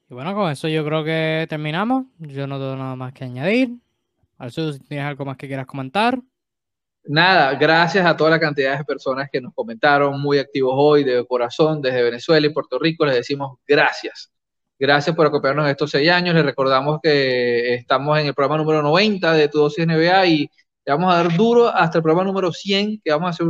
[0.09, 2.05] Y bueno, con eso yo creo que terminamos.
[2.19, 3.71] Yo no tengo nada más que añadir.
[4.39, 6.19] Alcio, si tienes algo más que quieras comentar.
[7.09, 11.25] Nada, gracias a toda la cantidad de personas que nos comentaron, muy activos hoy, de
[11.27, 14.33] corazón, desde Venezuela y Puerto Rico, les decimos gracias.
[14.79, 16.35] Gracias por acompañarnos estos seis años.
[16.35, 20.39] Les recordamos que estamos en el programa número 90 de Tu Dosis NBA y
[20.85, 23.47] le vamos a dar duro hasta el programa número 100, que vamos a hacer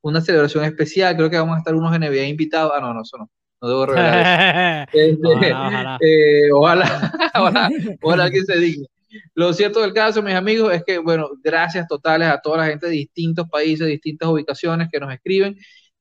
[0.00, 1.16] una celebración especial.
[1.16, 2.72] Creo que vamos a estar unos NBA invitados.
[2.74, 3.28] Ah, no, no, eso no
[3.62, 7.12] no debo revelar este, ojalá, eh, ojalá.
[7.34, 7.70] ojalá,
[8.02, 8.86] ojalá, que se digne.
[9.34, 12.86] Lo cierto del caso, mis amigos, es que, bueno, gracias totales a toda la gente
[12.86, 15.56] de distintos países, distintas ubicaciones que nos escriben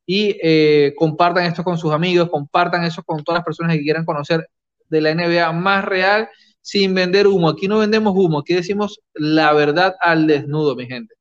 [0.05, 4.05] y eh, compartan esto con sus amigos, compartan eso con todas las personas que quieran
[4.05, 4.47] conocer
[4.89, 6.29] de la NBA más real
[6.61, 7.49] sin vender humo.
[7.49, 11.13] Aquí no vendemos humo, aquí decimos la verdad al desnudo, mi gente.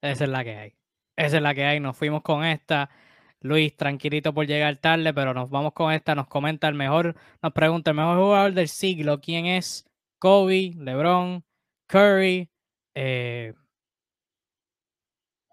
[0.00, 0.72] Esa es la que hay.
[1.16, 1.78] Esa es la que hay.
[1.78, 2.90] Nos fuimos con esta.
[3.46, 6.14] Luis, tranquilito por llegar tarde, pero nos vamos con esta.
[6.14, 9.20] Nos comenta el mejor, nos pregunta el mejor jugador del siglo.
[9.20, 9.86] ¿Quién es?
[10.18, 11.44] Kobe, LeBron,
[11.86, 12.50] Curry,
[12.94, 13.54] eh,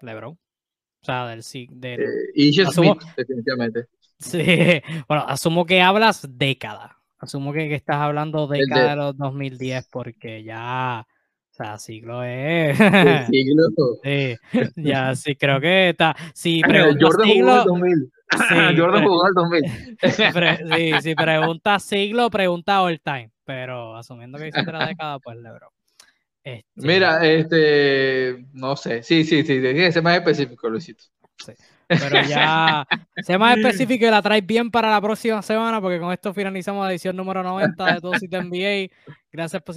[0.02, 0.34] LeBron.
[0.34, 1.78] O sea, del siglo.
[1.82, 1.98] Eh,
[2.36, 3.88] y asumo, definitivamente.
[4.20, 4.40] Sí,
[5.08, 6.98] bueno, asumo que hablas década.
[7.20, 8.90] Asumo que, que estás hablando década de...
[8.90, 11.08] de los 2010 porque ya
[11.54, 12.76] o sea, siglo es.
[13.30, 13.64] siglo.
[14.04, 14.36] sí,
[14.76, 16.16] ya sí, creo que está.
[16.34, 16.62] Si
[17.00, 18.12] Jordan siglo, jugó 2000.
[18.76, 19.98] Jordan jugó al 2000.
[20.02, 23.30] sí, si preguntas siglo, pregunta all time.
[23.46, 25.70] Pero asumiendo que dice la década, pues Lebron.
[26.44, 26.66] Este...
[26.74, 28.48] Mira, este.
[28.54, 29.04] No sé.
[29.04, 29.62] Sí, sí, sí.
[29.62, 31.04] Tiene que ser más específico, Luisito.
[31.38, 31.54] Sí.
[32.00, 32.88] Pero ya,
[33.18, 36.86] sea más específico y la traes bien para la próxima semana, porque con esto finalizamos
[36.86, 38.90] la edición número 90 de Todo Sitio NBA.
[39.32, 39.76] Gracias por,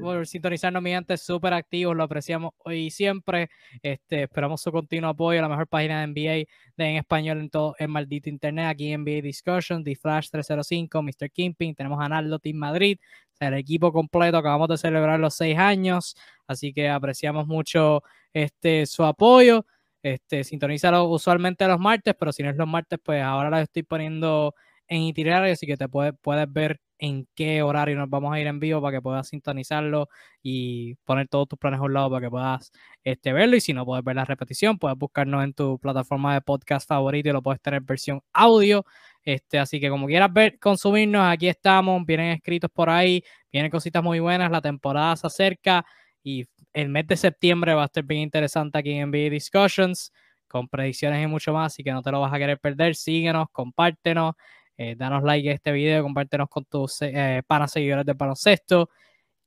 [0.00, 3.50] por sintonizarnos, mi gente, súper activos, lo apreciamos hoy y siempre.
[3.82, 7.74] Este, esperamos su continuo apoyo a la mejor página de NBA en español en todo
[7.78, 11.30] el maldito internet, aquí en NBA Discussion, The Flash 305, Mr.
[11.30, 12.98] Kimping, tenemos a Naldo Team Madrid,
[13.40, 16.16] el equipo completo, acabamos de celebrar los seis años,
[16.46, 19.64] así que apreciamos mucho este, su apoyo.
[20.02, 23.82] Este, sintonízalo usualmente los martes, pero si no es los martes, pues ahora lo estoy
[23.82, 24.54] poniendo
[24.88, 28.46] en itinerario, así que te puedes, puedes ver en qué horario nos vamos a ir
[28.46, 30.08] en vivo para que puedas sintonizarlo
[30.42, 32.72] y poner todos tus planes a un lado para que puedas
[33.04, 33.56] este, verlo.
[33.56, 37.28] Y si no puedes ver la repetición, puedes buscarnos en tu plataforma de podcast favorito
[37.28, 38.84] y lo puedes tener en versión audio.
[39.22, 43.22] Este, así que como quieras ver, consumirnos, aquí estamos, vienen escritos por ahí,
[43.52, 45.84] vienen cositas muy buenas, la temporada se acerca
[46.22, 46.46] y
[46.80, 50.12] el mes de septiembre va a estar bien interesante aquí en NBA Discussions
[50.46, 52.94] con predicciones y mucho más, así que no te lo vas a querer perder.
[52.94, 54.34] Síguenos, compártenos,
[54.76, 58.90] eh, danos like a este video, compártenos con tus eh, panas seguidores de baloncesto.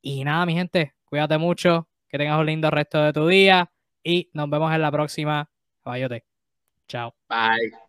[0.02, 3.72] Y nada, mi gente, cuídate mucho, que tengas un lindo resto de tu día
[4.04, 5.48] y nos vemos en la próxima.
[5.82, 6.24] Caballote.
[6.86, 7.14] Chao.
[7.28, 7.81] Bye.